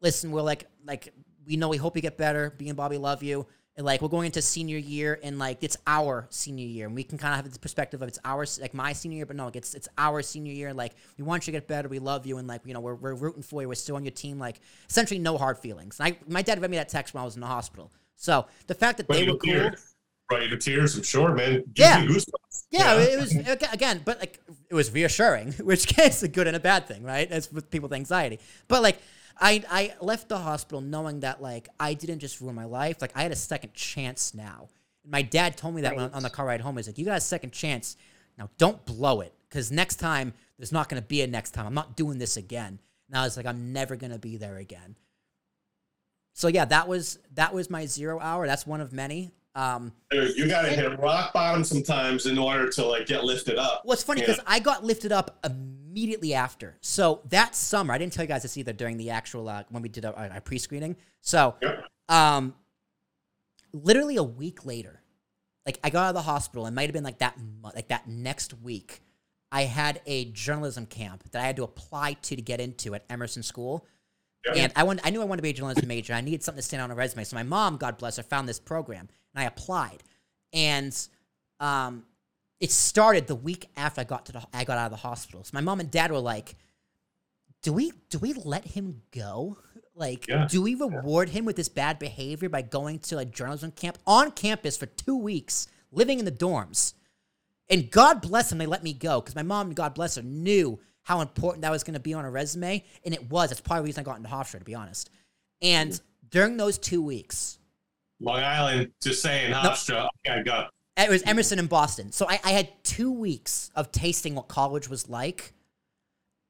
[0.00, 1.12] "Listen, we're like like
[1.46, 2.54] we know we hope you get better.
[2.58, 3.46] Me and Bobby love you."
[3.76, 7.04] And like we're going into senior year, and like it's our senior year, and we
[7.04, 9.44] can kind of have the perspective of it's our like my senior year, but no,
[9.44, 10.74] like it's it's our senior year.
[10.74, 12.96] Like we want you to get better, we love you, and like you know we're,
[12.96, 13.68] we're rooting for you.
[13.68, 14.38] We're still on your team.
[14.38, 16.00] Like essentially no hard feelings.
[16.00, 17.92] And I my dad read me that text when I was in the hospital.
[18.18, 19.70] So the fact that they were cool,
[20.30, 20.50] right?
[20.50, 21.62] The tears, I'm sure, man.
[21.76, 22.02] Yeah.
[22.02, 23.32] yeah, yeah, it was
[23.72, 27.30] again, but like it was reassuring, which is a good and a bad thing, right?
[27.30, 28.40] As with people with anxiety.
[28.66, 29.00] But like
[29.40, 33.12] I I left the hospital knowing that like I didn't just ruin my life, like
[33.14, 34.68] I had a second chance now.
[35.06, 35.98] My dad told me that right.
[35.98, 36.76] when, on the car ride home.
[36.76, 37.96] He's like, "You got a second chance.
[38.36, 41.66] Now don't blow it, because next time there's not going to be a next time.
[41.66, 44.56] I'm not doing this again." And I was like, "I'm never going to be there
[44.56, 44.96] again."
[46.38, 48.46] So yeah, that was that was my zero hour.
[48.46, 49.32] That's one of many.
[49.56, 53.58] Um, Dude, you got to hit rock bottom sometimes in order to like get lifted
[53.58, 53.82] up.
[53.84, 56.76] Well, it's funny because I got lifted up immediately after.
[56.80, 59.82] So that summer, I didn't tell you guys this either during the actual uh, when
[59.82, 60.94] we did our, our pre-screening.
[61.22, 61.56] So,
[62.08, 62.54] um,
[63.72, 65.02] literally a week later,
[65.66, 66.66] like I got out of the hospital.
[66.66, 67.36] It might have been like that,
[67.74, 69.02] like that next week.
[69.50, 73.04] I had a journalism camp that I had to apply to to get into at
[73.10, 73.84] Emerson School.
[74.46, 74.62] Yeah.
[74.62, 76.14] And I want, I knew I wanted to be a journalism major.
[76.14, 77.24] I needed something to stand on a resume.
[77.24, 80.02] So my mom, God bless her, found this program and I applied.
[80.52, 80.96] And
[81.60, 82.04] um,
[82.60, 85.44] it started the week after I got to the, I got out of the hospital.
[85.44, 86.56] So my mom and dad were like,
[87.62, 89.58] "Do we do we let him go?
[89.94, 90.46] Like, yeah.
[90.48, 94.30] do we reward him with this bad behavior by going to a journalism camp on
[94.30, 96.94] campus for two weeks, living in the dorms?"
[97.70, 100.80] And God bless him, they let me go because my mom, God bless her, knew
[101.08, 103.48] how important that was going to be on a resume, and it was.
[103.48, 105.08] That's part of the reason I got into Hofstra, to be honest.
[105.62, 105.98] And
[106.28, 107.58] during those two weeks,
[108.20, 110.66] Long Island, just saying, Hofstra, no, gotta go.
[110.98, 112.12] It was Emerson in Boston.
[112.12, 115.54] So I, I had two weeks of tasting what college was like.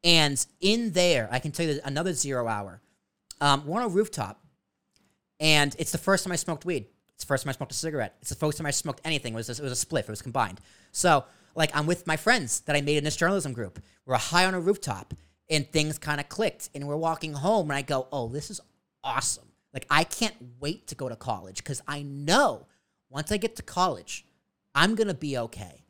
[0.02, 2.80] And in there, I can tell you another zero hour.
[3.40, 4.42] Um, we're on a rooftop,
[5.38, 6.86] and it's the first time I smoked weed.
[7.14, 8.16] It's the first time I smoked a cigarette.
[8.22, 9.34] It's the first time I smoked anything.
[9.34, 10.00] It was a, it was a spliff.
[10.00, 10.61] It was combined.
[10.90, 13.80] So like I'm with my friends that I made in this journalism group.
[14.07, 15.14] We're high on a rooftop
[15.51, 16.70] and things kind of clicked.
[16.74, 18.61] And we're walking home and I go, oh, this is
[19.03, 19.49] awesome.
[19.72, 22.66] Like I can't wait to go to college because I know
[23.11, 24.24] once I get to college,
[24.74, 25.84] I'm gonna be okay.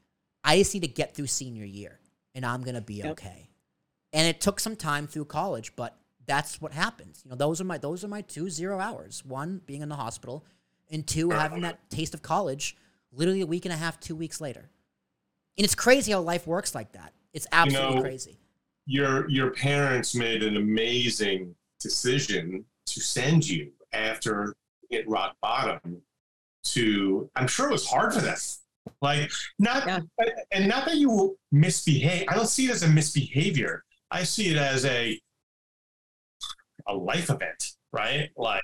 [0.44, 2.00] I just need to get through senior year
[2.34, 3.12] and I'm gonna be yep.
[3.12, 3.50] okay.
[4.12, 5.96] And it took some time through college, but
[6.26, 7.22] that's what happens.
[7.24, 9.24] You know, those are my those are my two zero hours.
[9.24, 10.44] One being in the hospital,
[10.90, 12.76] and two having that taste of college
[13.12, 14.70] literally a week and a half, two weeks later.
[15.58, 17.12] And it's crazy how life works like that.
[17.32, 18.38] It's absolutely you know, crazy.
[18.86, 24.54] Your your parents made an amazing decision to send you after
[24.90, 26.00] hit rock bottom
[26.64, 28.36] to I'm sure it was hard for them.
[29.02, 30.00] Like not yeah.
[30.50, 32.26] and not that you misbehave.
[32.28, 33.84] I don't see it as a misbehavior.
[34.10, 35.20] I see it as a
[36.88, 38.30] a life event, right?
[38.36, 38.62] Like,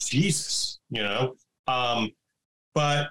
[0.00, 1.34] Jesus, you know?
[1.66, 2.10] Um,
[2.74, 3.08] but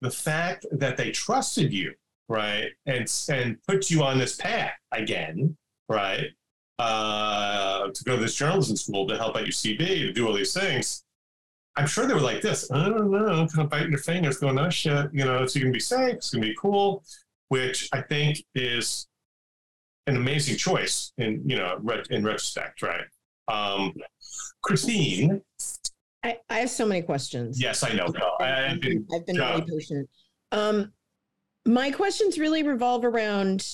[0.00, 1.94] the fact that they trusted you,
[2.28, 5.56] right, and and put you on this path again,
[5.88, 6.26] right,
[6.78, 10.52] uh, to go to this journalism school to help out UCB to do all these
[10.52, 11.04] things.
[11.76, 12.70] I'm sure they were like this.
[12.70, 15.70] I don't know, kind of biting their fingers, going, "Oh shit," you know, it's gonna
[15.70, 17.02] be safe, it's gonna be cool,
[17.48, 19.08] which I think is
[20.06, 23.04] an amazing choice in you know in retrospect, right?
[23.48, 23.94] Um,
[24.62, 25.42] Christine,
[26.24, 27.60] I, I have so many questions.
[27.60, 28.06] Yes, I know.
[28.06, 30.08] No, I, have been, I've been really patient.
[30.52, 30.92] Um,
[31.66, 33.66] my questions really revolve around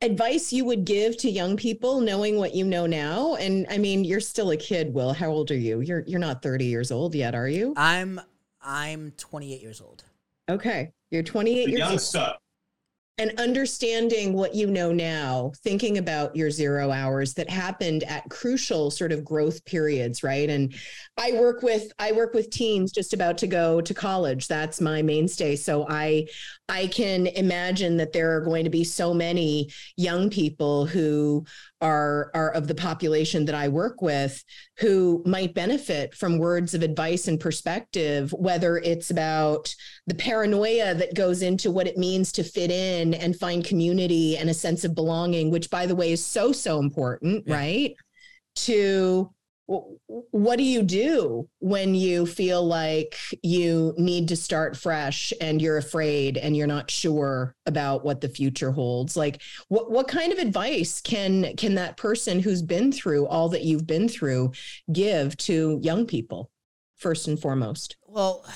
[0.00, 3.34] advice you would give to young people knowing what you know now.
[3.36, 5.12] And i mean you're still a kid will.
[5.12, 5.80] How old are you?
[5.80, 7.74] You're you're not 30 years old yet are you?
[7.76, 8.20] I'm
[8.62, 10.04] i'm 28 years old.
[10.48, 10.92] Okay.
[11.10, 12.00] You're 28 the years young old.
[12.00, 12.36] stuff
[13.18, 18.90] and understanding what you know now thinking about your zero hours that happened at crucial
[18.90, 20.48] sort of growth periods right?
[20.48, 20.74] And
[21.16, 24.46] i work with i work with teens just about to go to college.
[24.46, 25.56] That's my mainstay.
[25.56, 26.26] So i
[26.68, 31.44] i can imagine that there are going to be so many young people who
[31.80, 34.42] are are of the population that I work with
[34.78, 39.72] who might benefit from words of advice and perspective whether it's about
[40.06, 44.50] the paranoia that goes into what it means to fit in and find community and
[44.50, 47.54] a sense of belonging which by the way is so so important yeah.
[47.54, 47.96] right
[48.56, 49.30] to
[49.68, 55.76] what do you do when you feel like you need to start fresh and you're
[55.76, 59.14] afraid and you're not sure about what the future holds?
[59.14, 63.62] Like what what kind of advice can can that person who's been through all that
[63.62, 64.52] you've been through
[64.90, 66.50] give to young people
[66.96, 67.96] first and foremost?
[68.06, 68.46] Well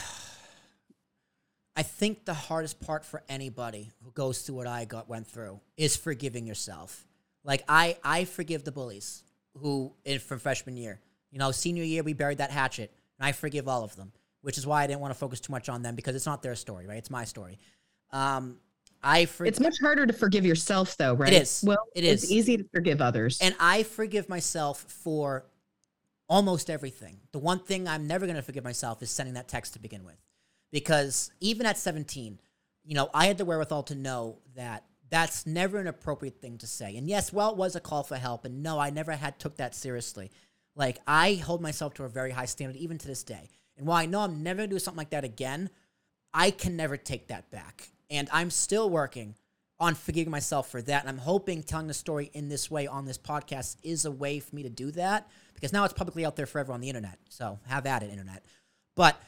[1.77, 5.61] I think the hardest part for anybody who goes through what I got went through
[5.77, 7.07] is forgiving yourself.
[7.45, 9.25] Like I I forgive the bullies
[9.59, 11.01] who in from freshman year.
[11.31, 14.59] You know, senior year we buried that hatchet, and I forgive all of them, which
[14.59, 16.55] is why I didn't want to focus too much on them because it's not their
[16.55, 16.99] story, right?
[16.99, 17.59] It's my story.
[18.11, 18.59] Um,
[19.03, 21.33] I for- it's much harder to forgive yourself, though, right?
[21.33, 21.65] It is.
[21.67, 22.25] Well, it is.
[22.25, 25.47] It's easy to forgive others, and I forgive myself for
[26.29, 27.19] almost everything.
[27.33, 30.05] The one thing I'm never going to forgive myself is sending that text to begin
[30.05, 30.21] with,
[30.71, 32.39] because even at 17,
[32.85, 36.67] you know, I had the wherewithal to know that that's never an appropriate thing to
[36.67, 36.97] say.
[36.97, 39.59] And yes, well, it was a call for help, and no, I never had took
[39.59, 40.31] that seriously.
[40.75, 43.51] Like I hold myself to a very high standard even to this day.
[43.77, 45.69] And while I know I'm never gonna do something like that again,
[46.33, 47.91] I can never take that back.
[48.09, 49.35] And I'm still working
[49.79, 51.03] on forgiving myself for that.
[51.03, 54.41] And I'm hoping telling the story in this way on this podcast is a way
[54.41, 57.19] for me to do that because now it's publicly out there forever on the internet.
[57.29, 58.47] So have at it, internet.
[58.97, 59.21] But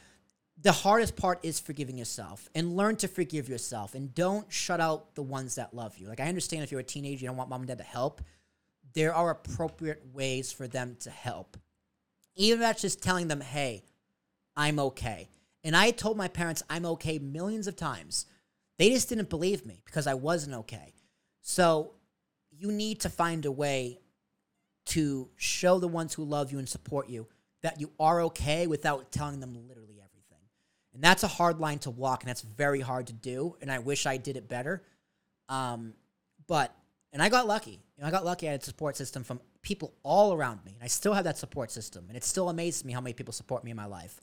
[0.61, 5.13] the hardest part is forgiving yourself and learn to forgive yourself and don't shut out
[5.15, 6.07] the ones that love you.
[6.07, 8.21] Like, I understand if you're a teenager, you don't want mom and dad to help.
[8.93, 11.57] There are appropriate ways for them to help.
[12.35, 13.83] Even that's just telling them, hey,
[14.55, 15.29] I'm okay.
[15.63, 18.25] And I told my parents I'm okay millions of times.
[18.77, 20.93] They just didn't believe me because I wasn't okay.
[21.41, 21.93] So
[22.51, 23.99] you need to find a way
[24.87, 27.27] to show the ones who love you and support you
[27.63, 29.94] that you are okay without telling them literally
[30.95, 33.57] and that's a hard line to walk, and that's very hard to do.
[33.61, 34.81] And I wish I did it better.
[35.49, 35.93] Um,
[36.47, 36.73] but
[37.11, 37.81] and I got lucky.
[37.97, 38.47] You know, I got lucky.
[38.47, 41.37] I had a support system from people all around me, and I still have that
[41.37, 42.05] support system.
[42.07, 44.19] And it still amazes me how many people support me in my life.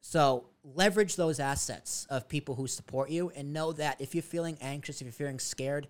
[0.00, 4.56] So leverage those assets of people who support you, and know that if you're feeling
[4.60, 5.88] anxious, if you're feeling scared,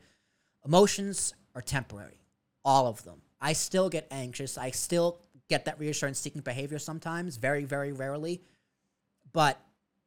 [0.65, 2.19] emotions are temporary,
[2.65, 3.21] all of them.
[3.41, 4.57] I still get anxious.
[4.57, 8.41] I still get that reassurance seeking behavior sometimes, very, very rarely.
[9.33, 9.61] But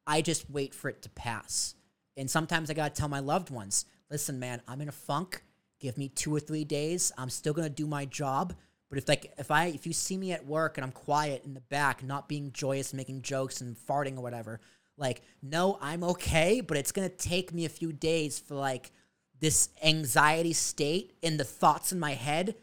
[0.06, 1.74] I just wait for it to pass.
[2.16, 5.42] And sometimes I got to tell my loved ones, listen, man, I'm in a funk.
[5.80, 7.12] Give me two or three days.
[7.16, 8.54] I'm still going to do my job.
[8.88, 11.54] But if like if I if you see me at work and I'm quiet in
[11.54, 14.60] the back, not being joyous, making jokes and farting or whatever,
[14.98, 18.92] like no, I'm okay, but it's going to take me a few days for like
[19.40, 22.54] this anxiety state and the thoughts in my head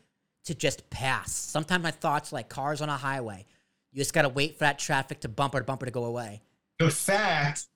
[0.45, 1.31] to just pass.
[1.31, 3.47] Sometimes my thoughts like cars on a highway.
[3.91, 6.43] You just got to wait for that traffic to bumper to bumper to go away
[6.79, 7.67] the fact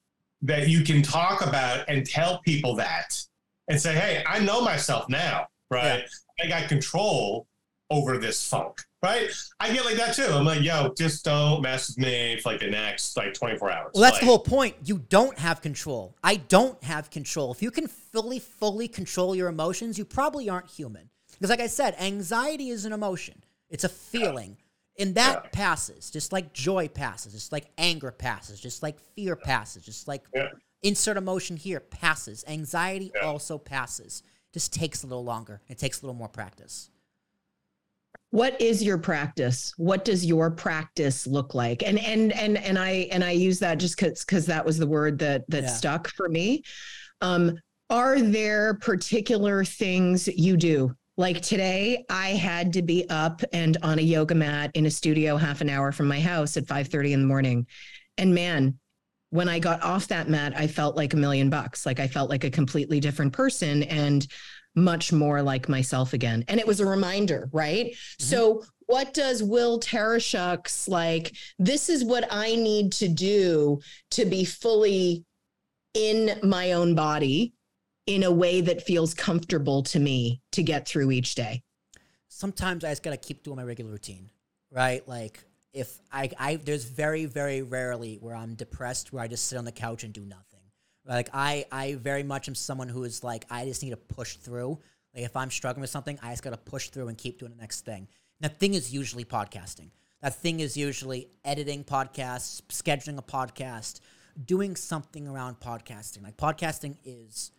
[0.42, 3.22] that you can talk about and tell people that
[3.70, 6.04] and say, hey, I know myself now, right?
[6.40, 6.46] Yeah.
[6.46, 7.48] I got control
[7.90, 9.30] over this funk, right?
[9.60, 10.26] I get like that too.
[10.26, 13.92] I'm like, yo, just don't mess with me for like the next like 24 hours.
[13.94, 14.76] Well, that's like, the whole point.
[14.84, 16.16] You don't have control.
[16.24, 17.52] I don't have control.
[17.52, 21.10] If you can fully, fully control your emotions, you probably aren't human.
[21.32, 24.58] Because, like I said, anxiety is an emotion, it's a feeling.
[25.00, 25.50] And that yeah.
[25.52, 30.24] passes, just like joy passes, just like anger passes, just like fear passes, just like
[30.36, 30.50] yeah.
[30.84, 32.44] insert emotion here passes.
[32.48, 33.22] Anxiety yeah.
[33.28, 34.22] also passes.
[34.54, 35.62] Just takes a little longer.
[35.68, 36.90] It takes a little more practice.
[38.30, 43.08] what is your practice what does your practice look like and and and and i
[43.12, 45.70] and i use that just because because that was the word that that Yeah.
[45.70, 46.64] stuck for me
[47.22, 47.58] um
[47.90, 54.00] are there particular things you do like today i had to be up and on
[54.00, 57.14] a yoga mat in a studio half an hour from my house at 5 30
[57.14, 57.68] in the morning
[58.18, 58.78] and man
[59.30, 62.30] when i got off that mat i felt like a million bucks like i felt
[62.30, 64.28] like a completely different person and
[64.76, 66.44] much more like myself again.
[66.48, 67.88] And it was a reminder, right?
[67.88, 68.24] Mm-hmm.
[68.24, 71.36] So, what does Will Tarashuk's like?
[71.58, 73.80] This is what I need to do
[74.12, 75.24] to be fully
[75.94, 77.54] in my own body
[78.06, 81.64] in a way that feels comfortable to me to get through each day.
[82.28, 84.30] sometimes I just gotta keep doing my regular routine,
[84.72, 85.08] right?
[85.08, 89.58] Like if I, I there's very very rarely where I'm depressed where I just sit
[89.58, 90.60] on the couch and do nothing.
[91.06, 94.36] Like I I very much am someone who is like I just need to push
[94.36, 94.80] through.
[95.16, 97.62] Like if I'm struggling with something, I just gotta push through and keep doing the
[97.62, 98.08] next thing.
[98.42, 99.92] And that thing is usually podcasting.
[100.22, 104.00] That thing is usually editing podcasts, scheduling a podcast,
[104.46, 106.24] doing something around podcasting.
[106.24, 107.52] Like podcasting is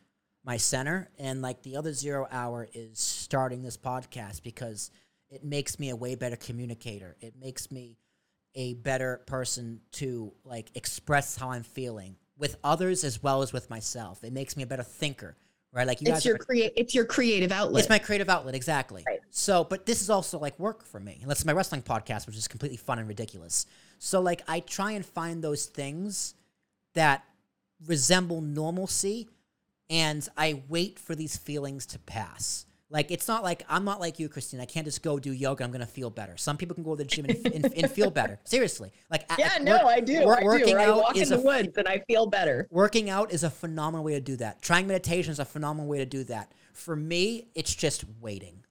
[0.45, 4.91] my center and like the other zero hour is starting this podcast because
[5.31, 7.17] it makes me a way better communicator.
[7.21, 7.97] It makes me
[8.55, 13.69] a better person to like express how i'm feeling with others as well as with
[13.69, 14.23] myself.
[14.23, 15.37] It makes me a better thinker
[15.73, 15.89] right?
[15.89, 17.81] Like you It's guys your create it's your creative outlet.
[17.81, 19.03] it's my creative outlet exactly.
[19.07, 19.21] Right.
[19.31, 21.19] so but this is also like work for me.
[21.23, 23.67] Unless it's my wrestling podcast which is completely fun and ridiculous.
[23.99, 26.35] So like i try and find those things
[26.95, 27.25] that
[27.87, 29.29] resemble normalcy
[29.91, 32.67] and I wait for these feelings to pass.
[32.91, 34.61] Like it's not like I'm not like you, Christine.
[34.61, 35.65] I can't just go do yoga.
[35.65, 36.37] I'm gonna feel better.
[36.37, 38.39] Some people can go to the gym and, and, and feel better.
[38.45, 40.21] Seriously, like a- yeah, like, no, work- I do.
[40.25, 40.77] wor- I working do.
[40.79, 42.69] I out walk in is the a f- woods and I feel better.
[42.71, 44.63] Working out is a phenomenal way to do that.
[44.63, 46.53] Trying meditation is a phenomenal way to do that.
[46.73, 48.65] For me, it's just waiting.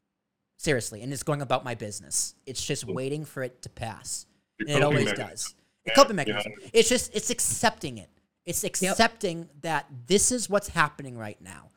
[0.58, 2.36] Seriously, and it's going about my business.
[2.46, 4.26] It's just waiting for it to pass.
[4.60, 5.54] And it always does.
[5.86, 6.16] A Yeah, coping yeah.
[6.24, 6.54] mechanism.
[6.72, 8.10] It's just it's accepting it.
[8.46, 11.70] It's accepting that this is what's happening right now.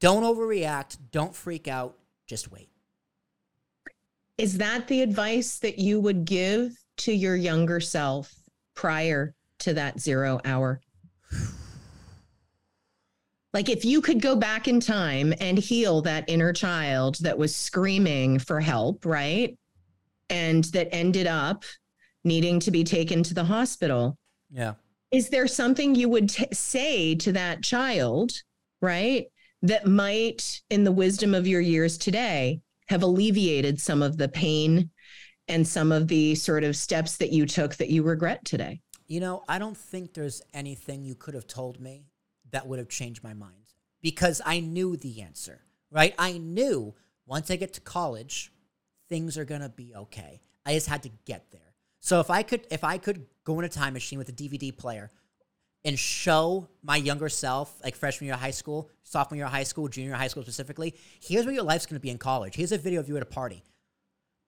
[0.00, 0.96] Don't overreact.
[1.12, 1.96] Don't freak out.
[2.26, 2.68] Just wait.
[4.38, 8.34] Is that the advice that you would give to your younger self
[8.74, 10.80] prior to that zero hour?
[13.52, 17.52] Like, if you could go back in time and heal that inner child that was
[17.52, 19.58] screaming for help, right?
[20.28, 21.64] And that ended up
[22.22, 24.16] needing to be taken to the hospital,
[24.52, 24.74] Yeah.
[25.10, 28.32] Is there something you would t- say to that child,
[28.80, 29.26] right?
[29.62, 34.90] That might, in the wisdom of your years today, have alleviated some of the pain
[35.48, 38.80] and some of the sort of steps that you took that you regret today?
[39.06, 42.06] You know, I don't think there's anything you could have told me
[42.52, 46.14] that would have changed my mind because I knew the answer, right?
[46.18, 46.94] I knew
[47.26, 48.52] once I get to college,
[49.08, 50.40] things are going to be okay.
[50.64, 51.69] I just had to get there.
[52.00, 54.76] So if I could if I could go in a time machine with a DVD
[54.76, 55.10] player
[55.84, 59.62] and show my younger self, like freshman year of high school, sophomore year of high
[59.62, 62.54] school, junior high school specifically, here's where your life's going to be in college.
[62.54, 63.62] Here's a video of you at a party.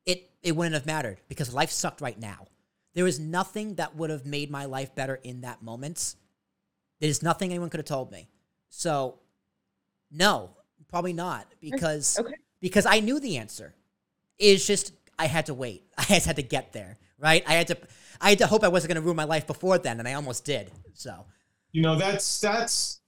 [0.06, 2.46] It it wouldn't have mattered because life sucked right now.
[2.94, 6.16] There was nothing that would have made my life better in that moment.
[7.00, 8.28] There's nothing anyone could have told me.
[8.68, 9.18] So,
[10.10, 10.50] no,
[10.88, 12.34] probably not because Okay.
[12.60, 13.74] because I knew the answer.
[14.38, 15.84] It's just I had to wait.
[15.98, 17.42] I just had to get there, right?
[17.46, 17.78] I had to
[18.20, 20.14] I had to hope I wasn't going to ruin my life before then, and I
[20.14, 20.70] almost did.
[20.94, 21.24] So,
[21.72, 23.00] You know, that's that's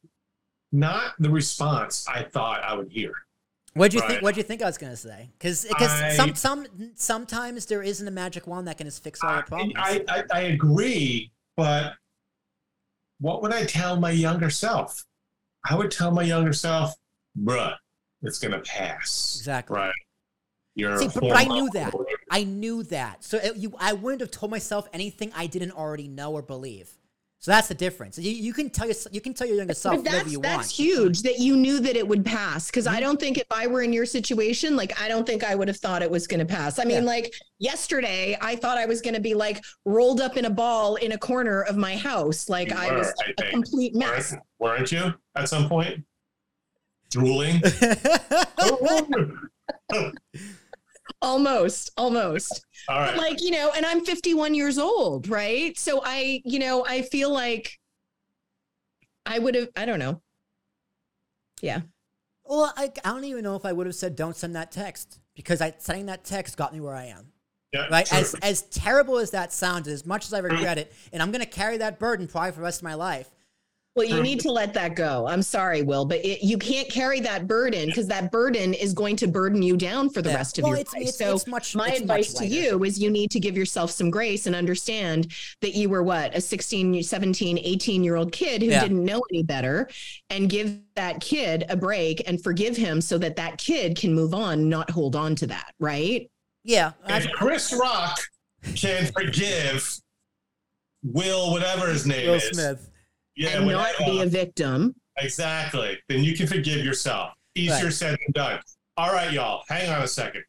[0.72, 3.12] not the response I thought I would hear.
[3.74, 4.10] what do you Right.
[4.10, 4.22] think?
[4.22, 5.30] What do you think I was going to say?
[5.38, 9.34] Because because some some sometimes there isn't a magic wand that can just fix all
[9.34, 9.74] your problems.
[9.76, 11.94] I, I, I agree, but
[13.20, 15.04] what would I tell my younger self?
[15.68, 16.94] I would tell my younger self,
[17.40, 17.74] bruh,
[18.22, 19.36] it's gonna pass.
[19.38, 19.76] exactly.
[19.76, 19.94] Right.
[20.74, 21.94] You're See, but, but I knew that.
[22.38, 23.22] I knew that.
[23.24, 26.90] So it, you, I wouldn't have told myself anything I didn't already know or believe.
[27.38, 28.16] So that's the difference.
[28.18, 30.40] You, you can tell your, you can tell your younger self But whatever that's you
[30.40, 30.70] that's want.
[30.70, 32.70] huge that you knew that it would pass.
[32.70, 32.96] Because Mm-hmm.
[32.96, 35.68] I don't think if I were in your situation, like I don't think I would
[35.68, 36.78] have thought it was going to pass.
[36.78, 37.10] I mean, Yeah.
[37.14, 40.96] like yesterday, I thought I was going to be like rolled up in a ball
[40.96, 43.50] in a corner of my house, like You I were, was I a think.
[43.50, 44.32] complete mess.
[44.32, 44.42] Weren't,
[44.78, 46.02] weren't you at some point?
[47.10, 47.60] Drooling?
[51.24, 52.64] Almost, almost.
[52.88, 53.16] All right.
[53.16, 57.32] like you know and i'm 51 years old right so i you know i feel
[57.32, 57.78] like
[59.24, 60.20] i would have i don't know
[61.62, 61.80] yeah
[62.46, 65.18] well, I, I don't even know if I would have said don't send that text
[65.34, 67.32] because I, sending that text got me where I am.
[67.72, 68.06] Yeah, Right?
[68.06, 68.18] true.
[68.18, 71.40] As as terrible as that sounds, as much as I regret it, and I'm going
[71.40, 73.33] to carry that burden probably for the rest of my life.
[73.96, 75.24] Well, you need to let that go.
[75.28, 79.14] I'm sorry, Will, but it, you can't carry that burden because that burden is going
[79.16, 80.34] to burden you down for the Yeah.
[80.36, 81.02] rest of Well, your it's- life.
[81.02, 83.56] it's- so it's much- my it's advice much to you is you need to give
[83.56, 85.30] yourself some grace and understand
[85.60, 88.80] that you were what a 16 17 18 year old kid who Yeah.
[88.82, 89.88] didn't know any better
[90.28, 94.34] and give that kid a break and forgive him so that that kid can move
[94.34, 96.28] on not hold on to that right
[96.64, 98.18] Yeah, I- If Chris Rock
[98.74, 100.00] can forgive
[101.04, 102.88] Will, whatever his name Will is, Smith.
[103.36, 107.32] Yeah, and when- not be a victim exactly, then you can forgive yourself.
[107.54, 107.92] Easier Right.
[107.92, 108.60] said than done.
[108.96, 110.44] All right, y'all, hang on a second.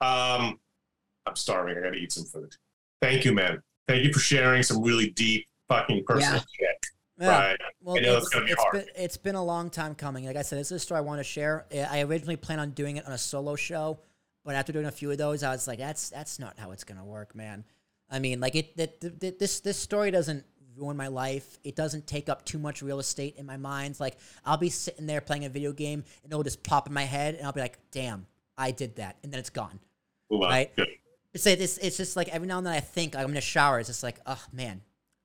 [0.00, 0.58] Um,
[1.26, 1.76] I'm starving.
[1.78, 2.52] I gotta eat some food.
[3.00, 3.62] Thank you, man.
[3.88, 6.78] Thank you for sharing some really deep, fucking personal shit.
[7.18, 7.28] Yeah.
[7.28, 7.58] Right.
[7.80, 10.24] Well, know it's, it's be it's been it's been a long time coming.
[10.26, 11.66] Like I said, this is a story I want to share.
[11.72, 14.00] I originally planned on doing it on a solo show,
[14.44, 16.82] but after doing a few of those, I was like, that's that's not how it's
[16.84, 17.64] gonna work, man.
[18.10, 20.44] I mean, like it, it, th- th- this this story doesn't
[20.76, 21.58] ruin my life.
[21.64, 23.98] It doesn't take up too much real estate in my mind.
[24.00, 27.04] Like I'll be sitting there playing a video game, and it'll just pop in my
[27.04, 29.78] head, and I'll be like, damn, I did that, and then it's gone.
[30.30, 30.50] Move on.
[30.50, 30.76] Right.
[30.76, 30.88] Good.
[31.34, 33.78] It's it's, it's just like every now and then I think I'm in a shower.
[33.78, 34.82] It's just like, oh man,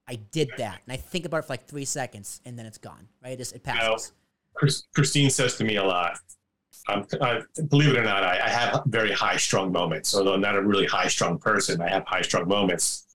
[0.07, 2.77] I did that, and I think about it for like three seconds, and then it's
[2.77, 3.07] gone.
[3.23, 3.33] Right?
[3.33, 4.13] It just it passes.
[4.53, 6.17] Chris, Christine says to me a lot.
[6.89, 10.15] Um, I, believe it or not, I, I have very high strung moments.
[10.15, 13.06] Although I'm not a really high strung person, I have high strung moments.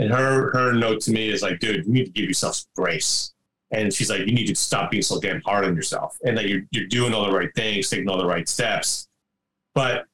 [0.00, 2.70] And her her note to me is like, dude, you need to give yourself some
[2.74, 3.32] grace.
[3.70, 6.16] And she's like, you need to stop being so damn hard on yourself.
[6.24, 9.08] And that you're you're doing all the right things, taking all the right steps.
[9.74, 10.06] But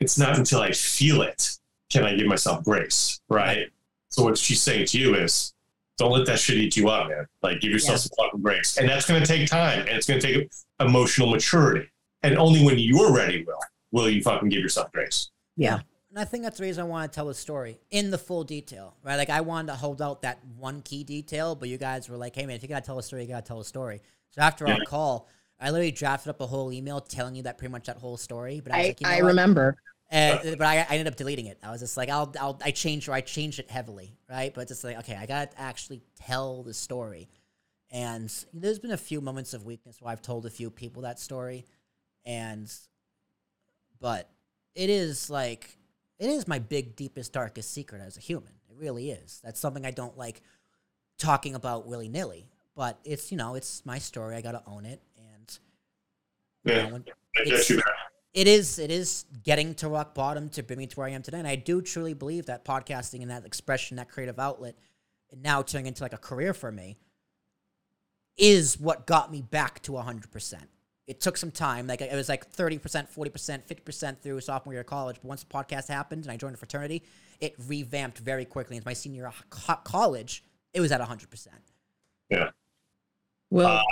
[0.00, 1.50] it's not until I feel it
[1.90, 3.66] can I give myself grace, right?
[4.08, 5.54] So what she's saying to you is,
[5.98, 7.26] don't let that shit eat you up, man.
[7.42, 7.98] Like give yourself Yeah.
[8.16, 11.30] some fucking grace, and that's going to take time, and it's going to take emotional
[11.30, 11.88] maturity.
[12.22, 13.54] And only when you're ready, will
[13.92, 15.30] will you fucking give yourself grace.
[15.56, 15.80] yeah
[16.16, 18.42] And I think that's the reason I want to tell the story in the full
[18.42, 19.16] detail, right?
[19.16, 22.34] Like I wanted to hold out that one key detail, but you guys were like,
[22.34, 24.00] "Hey man, if you gotta tell a story, you gotta tell a story."
[24.30, 25.28] So after our call,
[25.60, 28.60] I literally drafted up a whole email telling you that pretty much that whole story.
[28.64, 29.76] But I i, like, you know I remember
[30.10, 31.58] And, uh, but I, I ended up deleting it.
[31.62, 34.54] I was just like, I'll, I'll, I changed or I changed it heavily, right?
[34.54, 37.28] But it's like, okay, I got to actually tell the story.
[37.90, 41.18] And there's been a few moments of weakness where I've told a few people that
[41.18, 41.66] story.
[42.24, 42.72] And,
[44.00, 44.30] but
[44.74, 45.76] it is like,
[46.18, 48.52] it is my big, deepest, darkest secret as a human.
[48.70, 49.40] It really is.
[49.44, 50.42] That's something I don't like
[51.18, 52.48] talking about willy nilly.
[52.74, 54.36] But it's, you know, it's my story.
[54.36, 55.00] I got to own it.
[55.16, 55.58] And,
[56.64, 57.14] Yeah, know, It's-
[57.50, 57.90] guess you better.
[58.34, 61.22] it is it is getting to rock bottom to bring me to where I am
[61.22, 61.38] today.
[61.38, 64.76] And I do truly believe that podcasting and that expression, that creative outlet,
[65.30, 66.98] and now turning into like a career for me,
[68.36, 70.68] is what got me back to hundred percent.
[71.06, 71.86] It took some time.
[71.86, 75.16] Like it was like thirty percent, forty percent, fifty percent through sophomore year of college.
[75.22, 77.02] But once the podcast happened and I joined a fraternity,
[77.40, 78.76] it revamped very quickly.
[78.76, 80.42] Into my senior year of co- college,
[80.74, 81.56] it was at hundred percent.
[82.28, 82.50] Yeah.
[83.50, 83.84] Well Um,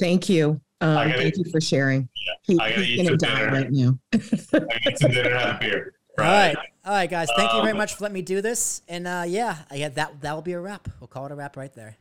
[0.00, 3.08] thank you um, gotta- thank you for sharing Yeah, he, I gotta he's eat gonna
[3.10, 3.52] some die dinner.
[3.52, 5.94] right now I need some dinner, and have a beer.
[6.18, 6.56] All right, Right.
[6.84, 7.28] all right, guys.
[7.36, 8.82] Thank you very Um, much for letting me do this.
[8.88, 10.88] And uh, yeah, yeah, that that'll be a wrap.
[10.98, 11.96] We'll call it a wrap right there.